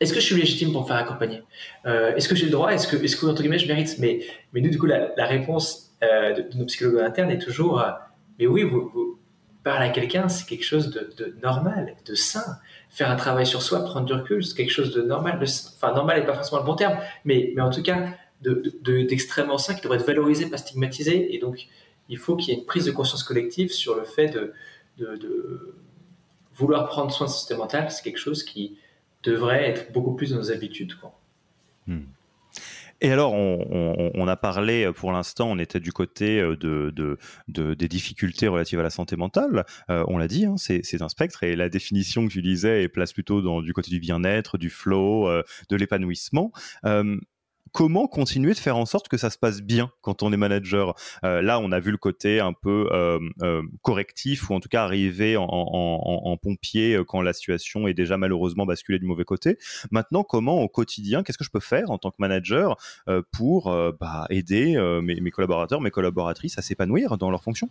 [0.00, 1.42] Est-ce que je suis légitime pour me faire accompagner
[1.84, 4.20] euh, Est-ce que j'ai le droit Est-ce que, est-ce que entre guillemets, je mérite Mais,
[4.52, 7.90] mais nous, du coup, la, réponse euh, de, nos psychologues internes est toujours euh,
[8.38, 9.18] mais oui, vous,
[9.66, 12.56] à quelqu'un, c'est quelque chose de, normal, de sain.
[12.88, 15.38] Faire un travail sur soi, prendre du recul, c'est quelque chose de normal.
[15.38, 16.96] De, enfin, normal n'est pas forcément le bon terme,
[17.26, 18.08] mais, mais en tout cas,
[18.40, 21.34] d'extrêmement sain qui devrait être valorisé, pas stigmatisé.
[21.34, 21.68] Et donc,
[22.08, 24.54] il faut qu'il y ait une prise de conscience collective sur le fait de,
[24.96, 25.74] de
[26.54, 27.90] vouloir prendre soin de son système mental.
[27.90, 28.78] C'est quelque chose qui
[29.22, 30.94] devrait être beaucoup plus dans nos habitudes.
[30.94, 31.18] Quoi.
[31.86, 32.04] Hmm.
[33.02, 37.16] Et alors, on, a parlé euh, pour l'instant, on était du côté euh, de, de,
[37.48, 39.64] de, des difficultés relatives à la santé mentale.
[39.88, 42.88] Euh, on l'a dit, hein, c'est un spectre et la définition que tu disais est
[42.88, 45.28] place plutôt dans, du côté du bien-être, du flow,
[45.68, 46.52] de l'épanouissement.
[47.72, 50.94] Comment continuer de faire en sorte que ça se passe bien quand on est manager?
[51.24, 54.68] Euh, Là, on a vu le côté un peu euh, euh, correctif ou en tout
[54.68, 59.58] cas arriver en, pompier quand la situation est déjà malheureusement basculée du mauvais côté.
[59.90, 62.76] Maintenant, comment au quotidien, qu'est-ce que je peux faire en tant que manager
[63.32, 63.64] pour
[64.00, 67.68] bah, aider mes, collaborateurs, mes collaboratrices à s'épanouir dans leur fonction?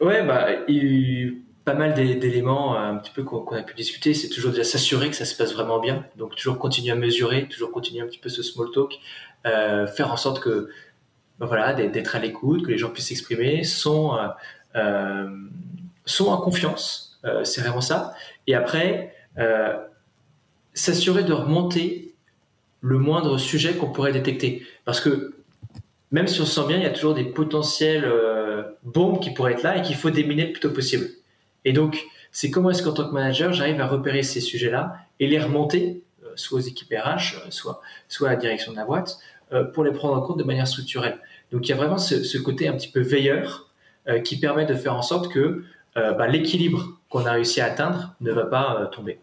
[0.00, 0.48] Ouais, bah,
[1.64, 5.16] pas mal d'éléments un petit peu qu'on a pu discuter, c'est toujours déjà s'assurer que
[5.16, 6.04] ça se passe vraiment bien.
[6.16, 8.98] Donc toujours continuer à mesurer, toujours continuer un petit peu ce small talk,
[9.46, 10.68] euh, faire en sorte que
[11.38, 14.28] ben voilà d'être à l'écoute, que les gens puissent s'exprimer, sont euh,
[14.76, 15.28] euh
[16.04, 18.14] sont en confiance, euh, c'est vraiment ça.
[18.48, 19.76] Et après euh,
[20.74, 22.14] s'assurer de remonter
[22.80, 25.34] le moindre sujet qu'on pourrait détecter, parce que
[26.10, 28.04] même si on se sent bien, il y a toujours des potentiels
[28.82, 31.08] bombes qui pourraient être là et qu'il faut déminer le plus tôt possible.
[31.64, 35.26] Et donc, c'est comment est-ce qu'en tant que manager, j'arrive à repérer ces sujets-là et
[35.26, 38.84] les remonter, euh, soit aux équipes RH, euh, soit, soit à la direction de la
[38.84, 39.18] boîte,
[39.52, 41.18] euh, pour les prendre en compte de manière structurelle.
[41.52, 43.68] Donc, il y a vraiment ce, côté un petit peu veilleur
[44.24, 45.62] qui permet de faire en sorte que
[45.94, 49.20] bah, l'équilibre qu'on a réussi à atteindre ne va pas tomber.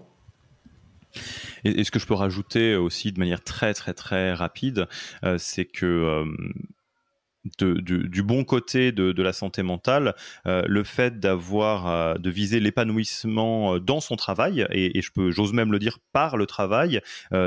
[1.66, 4.88] Et, ce que je peux rajouter aussi de manière très très très rapide,
[5.38, 6.24] c'est que
[7.46, 10.16] du bon côté de, la santé mentale,
[10.46, 15.32] euh, le fait d'avoir euh, de viser l'épanouissement euh, dans son travail et, je peux,
[15.32, 17.02] j'ose même le dire par le travail,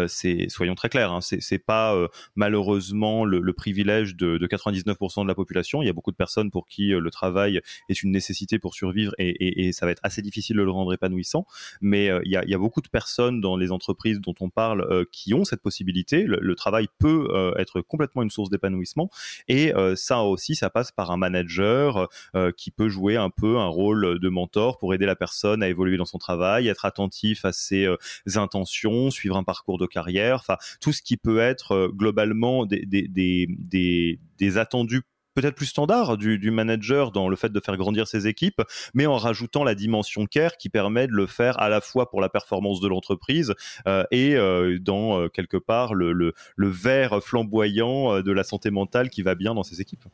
[0.06, 1.94] c'est soyons très clairs, hein, c'est pas
[2.34, 5.82] malheureusement le, privilège de, 99% de la population.
[5.82, 9.12] Il y a beaucoup de personnes pour qui le travail est une nécessité pour survivre
[9.18, 11.46] et, ça va être assez difficile de le rendre épanouissant.
[11.80, 15.44] Mais il y, a, beaucoup de personnes dans les entreprises dont on parle qui ont
[15.44, 16.24] cette possibilité.
[16.24, 19.10] Le, le travail peut être complètement une source d'épanouissement
[19.48, 23.58] et euh, ça aussi, ça passe par un manager euh, qui peut jouer un peu
[23.58, 27.44] un rôle de mentor pour aider la personne à évoluer dans son travail, être attentif
[27.44, 27.96] à ses euh,
[28.34, 34.58] intentions, suivre un parcours de carrière, enfin tout ce qui peut être globalement des, des
[34.58, 35.02] attendus
[35.34, 38.62] peut-être plus standard du, manager dans le fait de faire grandir ses équipes,
[38.94, 42.20] mais en rajoutant la dimension care qui permet de le faire à la fois pour
[42.20, 43.54] la performance de l'entreprise
[43.86, 46.34] euh, et euh, dans euh, quelque part le, le,
[46.68, 50.04] verre flamboyant de la santé mentale qui va bien dans ses équipes.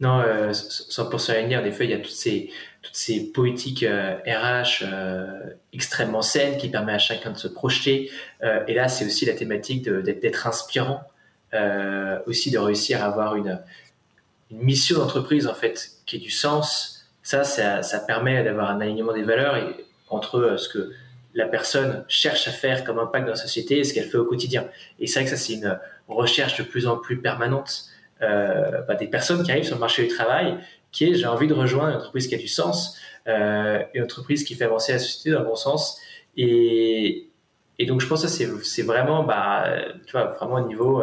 [0.00, 1.56] Non, 100% aligné.
[1.56, 2.50] En effet, il y a toutes ces,
[2.82, 4.84] toutes ces poétiques RH
[5.72, 8.10] extrêmement saines qui permettent à chacun de se projeter.
[8.42, 11.04] et là, c'est aussi la thématique d'être inspirant
[11.54, 13.60] euh, aussi de réussir à avoir une,
[14.50, 17.08] mission d'entreprise en fait qui ait du sens.
[17.22, 19.56] Ça, ça, ça permet d'avoir un alignement des valeurs
[20.08, 20.92] entre euh, ce que
[21.34, 24.24] la personne cherche à faire comme impact dans la société et ce qu'elle fait au
[24.24, 24.68] quotidien.
[25.00, 25.78] Et c'est vrai que ça, c'est une
[26.08, 27.86] recherche de plus en plus permanente
[28.22, 30.56] euh, bah, des personnes qui arrivent sur le marché du travail,
[30.92, 34.54] qui est j'ai envie de rejoindre une entreprise qui a du sens, une entreprise qui
[34.54, 35.98] fait avancer la société dans le bon sens.
[36.36, 37.28] Et,
[37.78, 39.64] et donc je pense que c'est vraiment, bah,
[40.06, 41.02] tu vois, vraiment au niveau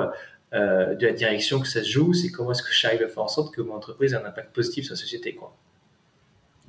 [0.54, 3.24] euh, de la direction que ça se joue, c'est comment est-ce que j'arrive à faire
[3.24, 5.34] en sorte que mon entreprise ait un impact positif sur la société.
[5.34, 5.56] Quoi.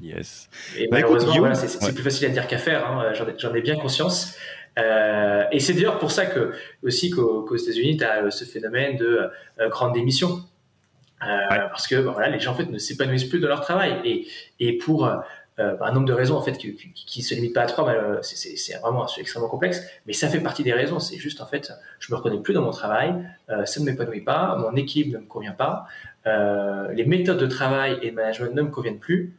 [0.00, 0.48] Yes.
[0.76, 3.12] Et bah, malheureusement, c'est plus facile à dire qu'à faire, hein.
[3.12, 4.36] j'en ai, bien conscience.
[4.78, 6.52] Euh, et c'est d'ailleurs pour ça que
[6.82, 9.30] aussi qu'aux États-Unis, tu as ce phénomène de
[9.60, 10.44] euh, grande démission.
[11.20, 14.00] Parce que bah, voilà, les gens en fait ne s'épanouissent plus de leur travail.
[14.04, 14.26] Et,
[14.58, 15.08] et pour
[15.58, 18.18] euh, un nombre de raisons en fait qui, qui, se limite pas à trois, euh,
[18.22, 19.86] c'est vraiment extrêmement complexe.
[20.06, 20.98] Mais ça fait partie des raisons.
[20.98, 23.14] C'est juste en fait, je me reconnais plus dans mon travail,
[23.50, 25.86] euh, ça ne m'épanouit pas, mon équipe ne me convient pas,
[26.24, 29.34] les méthodes de travail et de management ne me conviennent plus.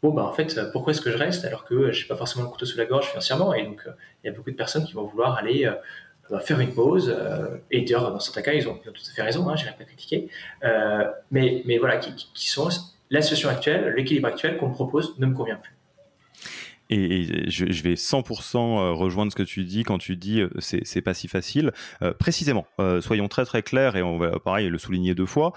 [0.00, 2.50] Bon bah en fait, pourquoi est-ce que je reste alors que j'ai pas forcément le
[2.50, 3.82] couteau sous la gorge financièrement Et donc
[4.22, 5.68] il y a beaucoup de personnes qui vont vouloir aller
[6.30, 7.12] bah, faire une pause.
[7.72, 9.48] et d'ailleurs dans certains cas, ils ont, tout à fait raison.
[9.48, 10.28] Hein, J'ai rien à critiquer.
[11.32, 12.70] mais mais voilà, qui sont
[13.10, 15.74] la situation actuelle, l'équilibre actuel qu'on me propose ne me convient plus.
[16.90, 20.86] Et, je, vais 100% euh, rejoindre ce que tu dis quand tu dis euh, c'est,
[20.86, 21.72] c'est pas si facile.
[22.00, 22.66] Euh, précisément,
[23.00, 25.52] soyons très très clairs et on va pareil le souligner deux fois,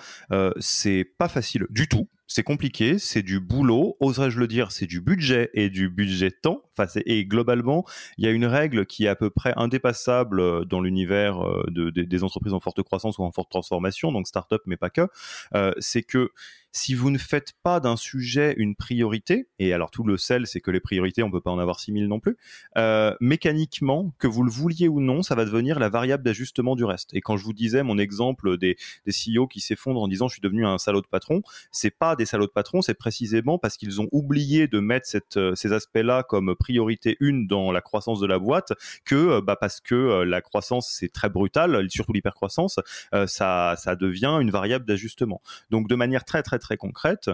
[0.60, 5.02] c'est pas facile du tout c'est compliqué, c'est du boulot, oserais-je le dire, c'est du
[5.02, 6.64] budget et du budget temps.
[6.78, 7.86] Enfin, et globalement,
[8.18, 11.66] il y a une règle qui est à peu près indépassable euh, dans l'univers euh,
[11.68, 15.10] de, des entreprises en forte croissance ou en forte transformation, donc start-up mais pas que.
[15.56, 16.32] Euh, c'est que
[16.72, 20.62] si vous ne faites pas d'un sujet une priorité, et alors tout le sel, c'est
[20.62, 22.38] que les priorités, on peut pas en avoir 6000 non plus,
[22.78, 26.86] euh, mécaniquement, que vous le vouliez ou non, ça va devenir la variable d'ajustement du
[26.86, 27.14] reste.
[27.14, 30.34] Et quand je vous disais mon exemple des, des CEO qui s'effondrent en disant je
[30.34, 31.42] suis devenu un salaud de patron,
[31.72, 35.56] c'est pas des salauds de patrons, c'est précisément parce qu'ils ont oublié de mettre euh,
[35.56, 38.74] ces aspects-là comme priorité une dans la croissance de la boîte,
[39.06, 42.80] que euh, bah, parce que euh, la croissance c'est très brutal, surtout l'hypercroissance,
[43.28, 45.42] ça, ça devient une variable d'ajustement.
[45.70, 47.30] Donc de manière très très très concrète,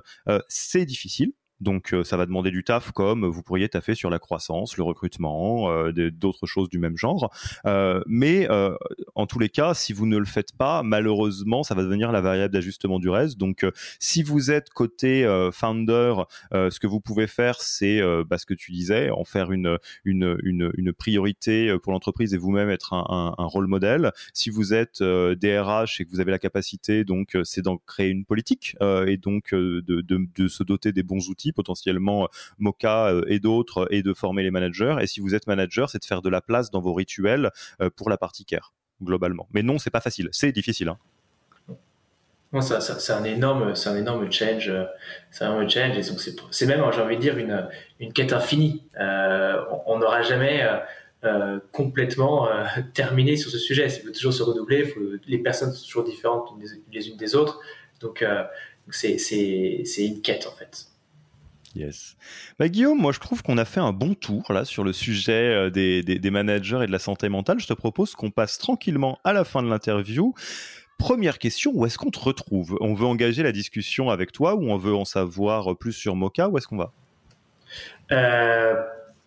[0.47, 4.19] c'est difficile Donc euh, ça va demander du taf comme vous pourriez taffer sur la
[4.19, 7.33] croissance, le recrutement, euh, d'autres choses du même genre.
[7.65, 8.47] Euh, mais
[9.15, 12.21] en tous les cas, si vous ne le faites pas, malheureusement, ça va devenir la
[12.21, 13.37] variable d'ajustement du reste.
[13.37, 13.65] Donc
[13.99, 16.15] si vous êtes côté founder,
[16.51, 20.37] ce que vous pouvez faire, c'est bah, ce que tu disais, en faire une, une,
[20.43, 24.11] une, une priorité pour l'entreprise et vous-même être un, un, un, rôle modèle.
[24.33, 28.25] Si vous êtes DRH et que vous avez la capacité, donc c'est d'en créer une
[28.25, 32.27] politique et donc de, de, de se doter des bons outils potentiellement euh,
[32.59, 34.97] Mocha euh, et d'autres, et de former les managers.
[35.01, 37.89] Et si vous êtes manager, c'est de faire de la place dans vos rituels euh,
[37.95, 39.47] pour la partie care, globalement.
[39.53, 40.89] Mais non, c'est pas facile, c'est difficile.
[40.89, 42.61] Hein.
[42.61, 44.71] c'est un énorme, c'est un énorme change,
[45.31, 45.97] c'est un change.
[45.97, 46.19] Et donc
[46.51, 47.67] c'est même, j'ai envie de dire, une,
[47.99, 48.83] une quête infinie.
[48.95, 50.65] on n'aura jamais
[51.71, 52.47] complètement
[52.93, 53.87] terminé sur ce sujet.
[53.87, 54.93] Il faut toujours se renouveler.
[55.27, 56.49] les personnes sont toujours différentes
[56.91, 57.59] les unes des autres.
[57.99, 58.23] Donc
[58.91, 60.87] c'est une quête en fait.
[61.77, 62.17] Yes.
[62.57, 65.53] Bah, Guillaume, moi je trouve qu'on a fait un bon tour là sur le sujet
[65.53, 67.59] euh, des, des, managers et de la santé mentale.
[67.59, 70.33] Je te propose qu'on passe tranquillement à la fin de l'interview.
[70.97, 72.77] Première question, où est-ce qu'on te retrouve?
[72.81, 76.49] On veut engager la discussion avec toi ou on veut en savoir plus sur Mocha
[76.49, 76.91] Où est-ce qu'on va?
[78.11, 78.73] Euh,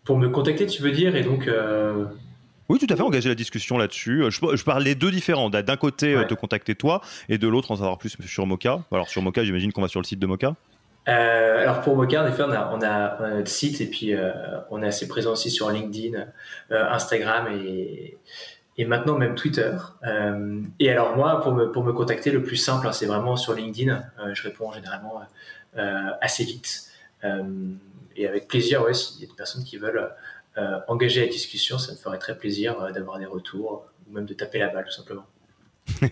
[0.03, 1.47] Pour me contacter, tu veux dire, et donc...
[1.47, 2.07] Euh,
[2.69, 4.25] oui, tout à fait, engager la discussion là-dessus.
[4.31, 5.51] Je, parle les deux différents.
[5.51, 8.85] D'un côté, te contacter toi, et de l'autre, en savoir plus sur Mocha.
[8.93, 10.55] Alors sur Mocha, j'imagine qu'on va sur le site de Mocha.
[11.09, 14.33] Euh, alors pour Mocha, en effet, on a, on a, notre site et puis euh,
[14.71, 16.27] on est assez présent aussi sur LinkedIn,
[16.71, 18.19] euh, Instagram et,
[18.87, 19.77] maintenant même Twitter.
[20.79, 23.53] et alors moi, pour me, pour me contacter, le plus simple, hein, c'est vraiment sur
[23.53, 24.03] LinkedIn.
[24.33, 25.21] je réponds généralement
[26.23, 26.91] assez vite.
[28.17, 30.11] et avec plaisir, ouais, s'il y a des personnes qui veulent
[30.89, 34.61] engager la discussion, ça me ferait très plaisir d'avoir des retours ou même de taper
[34.61, 35.27] la balle tout simplement.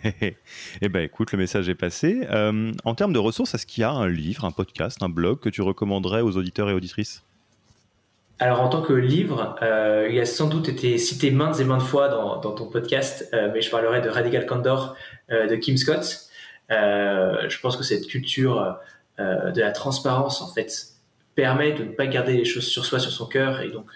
[0.81, 2.27] eh ben écoute, le message est passé.
[2.31, 5.41] Euh, en termes de ressources, est-ce qu'il y a un livre, un podcast, un blog
[5.41, 7.23] que tu recommanderais aux auditeurs et auditrices?
[8.41, 11.83] Alors en tant que livre, euh, il a sans doute été cité maintes et maintes
[11.83, 14.97] fois dans, ton podcast, euh, mais je parlerai de Radical Candor
[15.29, 16.29] de Kim Scott.
[16.71, 18.79] je pense que cette culture
[19.19, 20.71] de la transparence en fait
[21.35, 23.87] permet de ne pas garder les choses sur soi, sur son cœur, et donc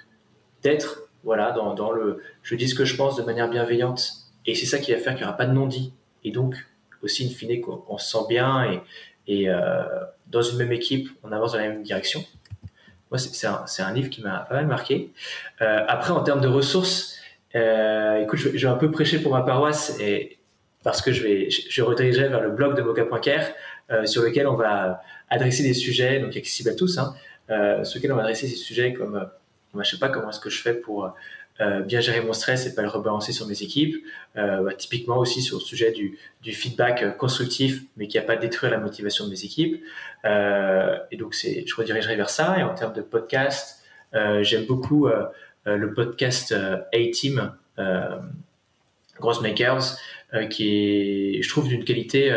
[0.62, 4.54] d'être voilà dans, dans le je dis ce que je pense de manière bienveillante et
[4.54, 5.92] c'est ça qui va faire qu'il n'y aura pas de non-dit.
[6.24, 6.54] Et donc,
[7.02, 8.80] aussi, in fine, qu'on se sent bien
[9.28, 9.82] et, euh,
[10.28, 12.24] dans une même équipe, on avance dans la même direction.
[13.10, 15.12] Moi, c'est un, livre qui m'a pas mal marqué.
[15.60, 17.18] Euh, après, en termes de ressources,
[17.54, 20.38] euh, écoute, je, vais un peu prêcher pour ma paroisse et
[20.82, 23.52] parce que je vais, je, redirigerai vers le blog de mocha.care
[24.04, 27.14] sur lequel on va adresser des sujets, donc accessibles à tous, hein,
[27.84, 29.28] sur lequel on va adresser ces sujets comme,
[29.78, 31.12] je sais pas comment est-ce que je fais pour
[31.62, 34.04] euh, bien gérer mon stress et pas le rebalancer sur mes équipes.
[34.36, 36.18] Euh, bah, typiquement aussi sur le sujet du,
[36.52, 39.82] feedback euh, constructif, mais qui n'a pas détruire la motivation de mes équipes.
[40.24, 42.58] et donc, c'est, je redirigerai vers ça.
[42.58, 43.84] Et en termes de podcast,
[44.40, 45.08] j'aime beaucoup
[45.64, 46.54] le podcast
[46.92, 47.54] A-Team,
[49.20, 49.96] Gross Makers,
[50.50, 52.34] qui est, je trouve, d'une qualité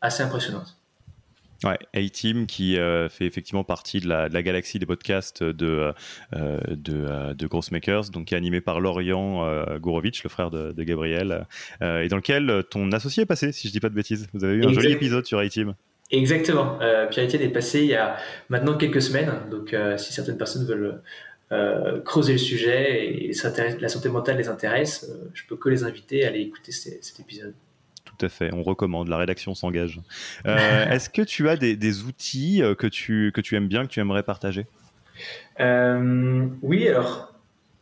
[0.00, 0.79] assez impressionnante.
[1.64, 5.92] Ouais, A-Team qui euh, fait effectivement partie de la, de la, galaxie des podcasts de,
[6.34, 10.50] euh, de, euh, de Grossmakers, donc qui est animé par Lorian euh, Gourovitch, le frère
[10.50, 11.46] de, de Gabriel,
[11.82, 14.26] et dans lequel ton associé est passé, si je dis pas de bêtises.
[14.32, 15.74] Vous avez eu un joli épisode sur A-Team.
[16.10, 16.78] Exactement.
[17.10, 18.16] Pierre-Étienne est passé il y a
[18.48, 21.02] maintenant quelques semaines, donc si certaines personnes veulent
[22.04, 23.32] creuser le sujet et
[23.80, 27.54] la santé mentale les intéresse, je peux que les inviter à aller écouter cet épisode
[28.20, 28.50] à fait.
[28.52, 29.08] On recommande.
[29.08, 30.00] La rédaction s'engage.
[30.46, 33.90] Euh, est-ce que tu as des, outils euh, que tu, que tu aimes bien, que
[33.90, 34.66] tu aimerais partager?
[35.60, 37.34] Euh, Oui, alors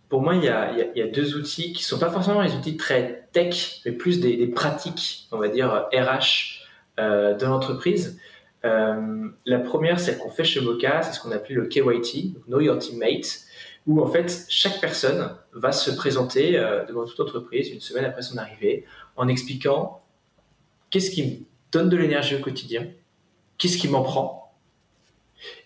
[0.09, 2.55] pour moi, il y, a, il y, a, deux outils qui sont pas forcément des
[2.55, 6.65] outils très tech, mais plus des, pratiques, on va dire RH
[6.97, 8.19] de l'entreprise.
[8.63, 12.79] la première, celle qu'on fait chez Mocha, c'est ce qu'on appelle le KYT, Know Your
[12.79, 13.41] Teammate,
[13.87, 16.53] où en fait chaque personne va se présenter
[16.89, 20.01] devant toute entreprise une semaine après son arrivée en expliquant
[20.91, 21.37] qu'est-ce qui me
[21.73, 22.87] donne de l'énergie au quotidien,
[23.59, 24.53] qu'est-ce qui m'en prend,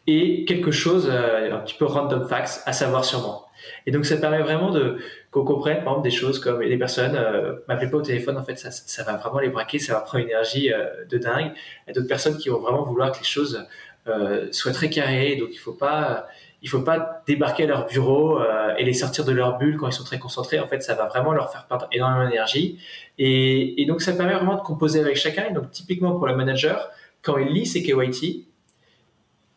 [0.07, 3.49] et quelque chose euh, un petit peu random facts à savoir sur moi.
[3.87, 4.99] Et donc ça permet vraiment de
[5.31, 8.43] qu'on comprenne par exemple des choses comme les personnes euh, m'appellent pas au téléphone en
[8.43, 11.53] fait ça, ça va vraiment les braquer, ça va prendre une énergie euh, de dingue.
[11.87, 13.67] Il y a d'autres personnes qui vont vraiment vouloir que les choses
[14.07, 16.27] euh, soient très carrées, donc il faut pas
[16.63, 19.89] il faut pas débarquer à leur bureau euh, et les sortir de leur bulle quand
[19.89, 20.61] ils sont très concentrés.
[20.61, 22.79] En fait, ça va vraiment leur faire perdre énormément d'énergie.
[23.19, 25.47] Et, donc, ça permet vraiment de composer avec chacun.
[25.51, 26.91] Et donc, typiquement pour le manager,
[27.23, 28.47] quand il lit ses KYT,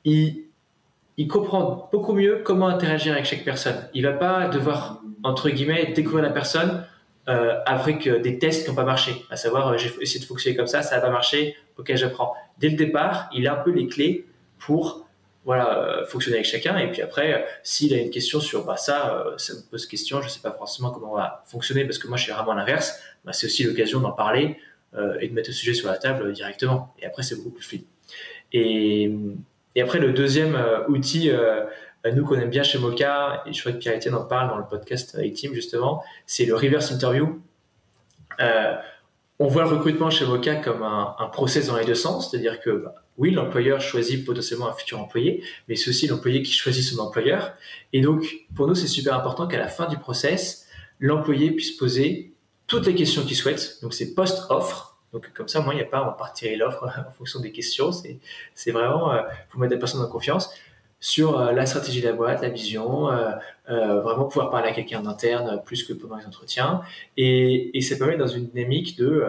[0.04, 3.88] il, comprend beaucoup mieux comment interagir avec chaque personne.
[3.94, 6.86] Il va pas devoir, entre guillemets, découvrir la personne
[7.30, 9.26] euh, avec des tests qui n'ont pas marché.
[9.30, 12.34] À savoir, euh, j'ai essayé de fonctionner comme ça, ça n'a pas marché, ok, j'apprends.
[12.58, 14.26] Dès le départ, il a un peu les clés
[14.60, 15.05] pour
[15.46, 16.78] voilà, fonctionner avec chacun.
[16.78, 20.26] Et puis après, s'il a une question sur bah, ça, ça me pose question, je
[20.26, 23.00] ne sais pas forcément comment on va fonctionner parce que moi, je suis vraiment l'inverse.
[23.24, 24.58] Bah, c'est aussi l'occasion d'en parler
[25.20, 26.94] et de mettre le sujet sur la table directement.
[27.00, 27.84] Et après, c'est beaucoup plus fluide.
[28.54, 29.12] Et,
[29.82, 31.30] après, le deuxième outil
[32.06, 34.58] euh, nous qu'on aime bien chez Mocha, et je crois que Pierre-Etienne en parle dans
[34.58, 37.42] le podcast avec justement, c'est le reverse interview.
[39.38, 42.70] On voit le recrutement chez Mocha comme un, process dans les deux sens, c'est-à-dire que
[42.70, 47.00] bah, oui, l'employeur choisit potentiellement un futur employé, mais c'est aussi l'employé qui choisit son
[47.00, 47.54] employeur.
[47.92, 48.26] Et donc,
[48.56, 50.68] pour nous, c'est super important qu'à la fin du process,
[51.00, 52.34] l'employé puisse poser
[52.68, 53.80] toutes les questions qu'il souhaite.
[53.82, 54.98] Donc, c'est post-offre.
[55.12, 57.52] Donc, comme ça, moi, il n'y a pas, on va partir l'offre en fonction des
[57.52, 57.92] questions.
[58.54, 60.50] C'est vraiment, euh, pour mettre la personne en confiance
[61.06, 63.30] sur euh, la stratégie de la boîte, la vision, euh,
[63.70, 66.82] euh, vraiment pouvoir parler à quelqu'un d'interne plus que pendant les entretiens.
[67.16, 69.24] Et, et ça permet dans une dynamique de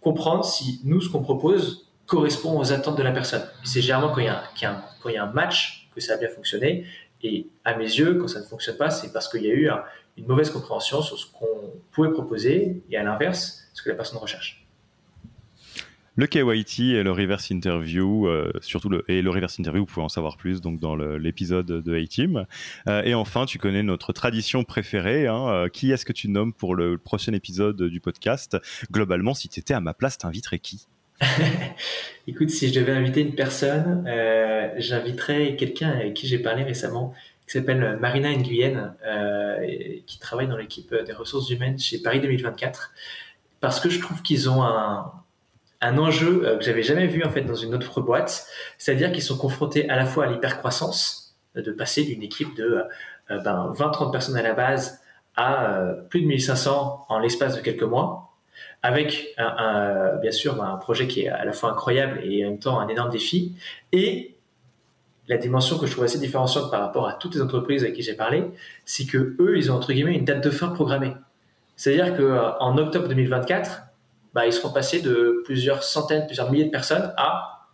[0.00, 3.42] comprendre si nous, ce qu'on propose, correspond aux attentes de la personne.
[3.64, 4.44] C'est généralement quand il, y a,
[5.02, 6.86] quand il y a un match que ça a bien fonctionné.
[7.22, 9.70] Et à mes yeux, quand ça ne fonctionne pas, c'est parce qu'il y a eu
[10.16, 14.16] une mauvaise compréhension sur ce qu'on pouvait proposer et à l'inverse, ce que la personne
[14.16, 14.59] recherche
[16.16, 20.04] le KYT et le reverse interview, euh, surtout le, et le reverse interview, vous pouvez
[20.04, 22.46] en savoir plus donc dans l'épisode de A-Team.
[22.88, 25.26] Euh, et enfin, tu connais notre tradition préférée.
[25.26, 28.56] Hein, euh, qui est-ce que tu nommes pour le prochain épisode du podcast?
[28.90, 30.86] Globalement, si tu étais à ma place, t'inviterais qui?
[32.26, 34.04] Écoute, si je devais inviter une personne,
[34.78, 37.14] j'inviterais quelqu'un avec qui j'ai parlé récemment,
[37.46, 38.94] qui s'appelle Marina Nguyen,
[40.06, 42.92] qui travaille dans l'équipe des ressources humaines chez Paris 2024,
[43.60, 45.12] parce que je trouve qu'ils ont un,
[45.80, 48.46] un enjeu euh, que j'avais jamais vu en fait dans une autre boîte,
[48.78, 52.84] c'est-à-dire qu'ils sont confrontés à la fois à l'hypercroissance, euh, de passer d'une équipe de
[53.30, 55.00] euh, ben, 20-30 personnes à la base
[55.36, 55.78] à
[56.10, 58.34] plus de 1500 en l'espace de quelques mois,
[58.82, 59.34] avec
[60.20, 62.80] bien sûr ben, un projet qui est à la fois incroyable et en même temps
[62.80, 63.54] un énorme défi,
[63.92, 64.34] et
[65.28, 68.02] la dimension que je trouve assez différenciante par rapport à toutes les entreprises avec qui
[68.02, 68.44] j'ai parlé,
[68.84, 71.14] c'est que eux, ils ont entre guillemets une date de fin programmée.
[71.76, 73.89] C'est-à-dire que en octobre 2024,
[74.34, 77.68] bah, ils seront passés de plusieurs centaines, plusieurs milliers de personnes à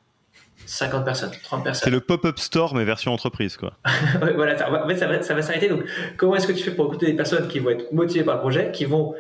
[0.67, 1.85] 50 personnes, 30 personnes.
[1.85, 3.75] C'est le pop-up store, mais version entreprise, quoi.
[4.35, 5.69] voilà, ça, en fait, ça va, ça va s'arrêter.
[5.69, 5.85] Donc,
[6.17, 8.41] comment est-ce que tu fais pour recruter des personnes qui vont être motivées par le
[8.41, 9.15] projet, qui vont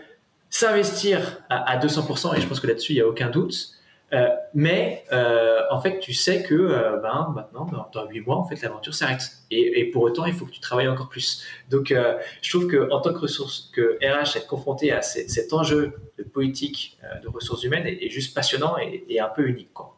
[0.50, 3.75] s'investir à, à, 200%, et je pense que là-dessus, il n'y a aucun doute,
[4.12, 8.36] euh, mais euh, en fait, tu sais que euh, ben, maintenant, dans, dans 8 mois,
[8.36, 9.22] en fait, l'aventure s'arrête.
[9.50, 11.44] Et, et, pour autant, il faut que tu travailles encore plus.
[11.70, 15.94] Donc, euh, je trouve qu'en tant que ressource, que RH, être confronté à cet enjeu
[16.18, 19.72] de politique de ressources humaines est, est juste passionnant et, et, un peu unique.
[19.72, 19.96] Quoi.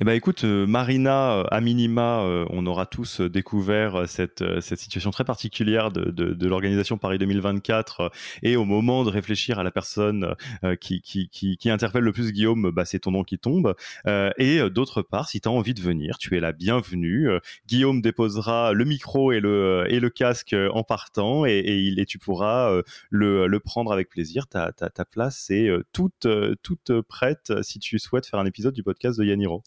[0.00, 4.78] Eh ben écoute, euh, Marina, euh, à minima, euh, on aura tous découvert cette, cette
[4.78, 8.12] situation très particulière de, de, de l'organisation Paris 2024
[8.44, 10.36] et au moment de réfléchir à la personne
[10.80, 13.74] qui, qui, qui, interpelle le plus Guillaume, bah, c'est ton nom qui tombe.
[14.06, 17.30] et d'autre part, si tu as envie de venir, tu es la bienvenue.
[17.66, 22.18] Guillaume déposera le micro et le, et le casque en partant et, il, et tu
[22.18, 24.46] pourras le, le prendre avec plaisir.
[24.46, 26.28] Ta, ta, ta place est toute,
[26.62, 29.64] toute prête si tu souhaites faire un épisode du podcast de Yaniro.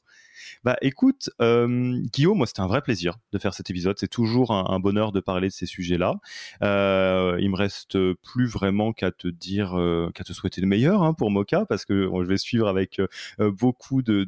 [0.63, 3.97] Bah écoute, euh, Guillaume, moi c'était un vrai plaisir de faire cet épisode.
[3.97, 6.19] C'est toujours un, bonheur de parler de ces sujets-là.
[6.61, 11.01] Euh, il me reste plus vraiment qu'à te dire, euh, qu'à te souhaiter le meilleur
[11.01, 14.23] hein, pour Mocha, parce que je vais suivre avec euh, beaucoup de,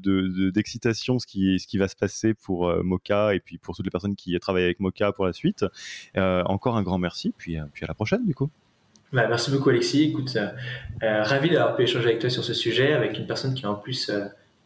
[0.49, 1.27] d'excitation de, ce
[1.67, 4.79] qui va se passer pour Mocha et puis pour toutes les personnes qui travaillent avec
[4.79, 5.65] Mocha pour la suite.
[6.15, 8.49] Encore un grand merci, puis puis à la prochaine du coup.
[9.11, 10.03] Bah, merci beaucoup Alexis.
[10.03, 10.35] Écoute,
[11.01, 14.11] ravi d'avoir pu échanger avec toi sur ce sujet, avec une personne qui en plus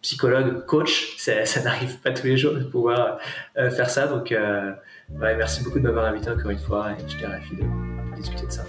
[0.01, 3.17] psychologue, coach, ça, n'arrive pas tous les jours de pouvoir
[3.57, 4.07] euh, faire ça.
[4.07, 4.71] Donc, euh,
[5.09, 8.51] merci beaucoup de m'avoir invité encore une fois et j'étais ravi de, de discuter de
[8.51, 8.65] ça.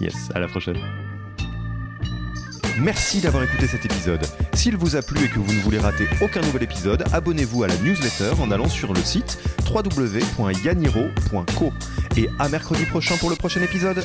[0.00, 0.78] Yes, à la prochaine.
[2.80, 4.24] Merci d'avoir écouté cet épisode.
[4.54, 7.66] S'il vous a plu et que vous ne voulez rater aucun nouvel épisode, abonnez-vous à
[7.66, 9.36] la newsletter en allant sur le site
[9.68, 11.72] www.yaniro.co.
[12.16, 14.04] Et à mercredi prochain pour le prochain épisode.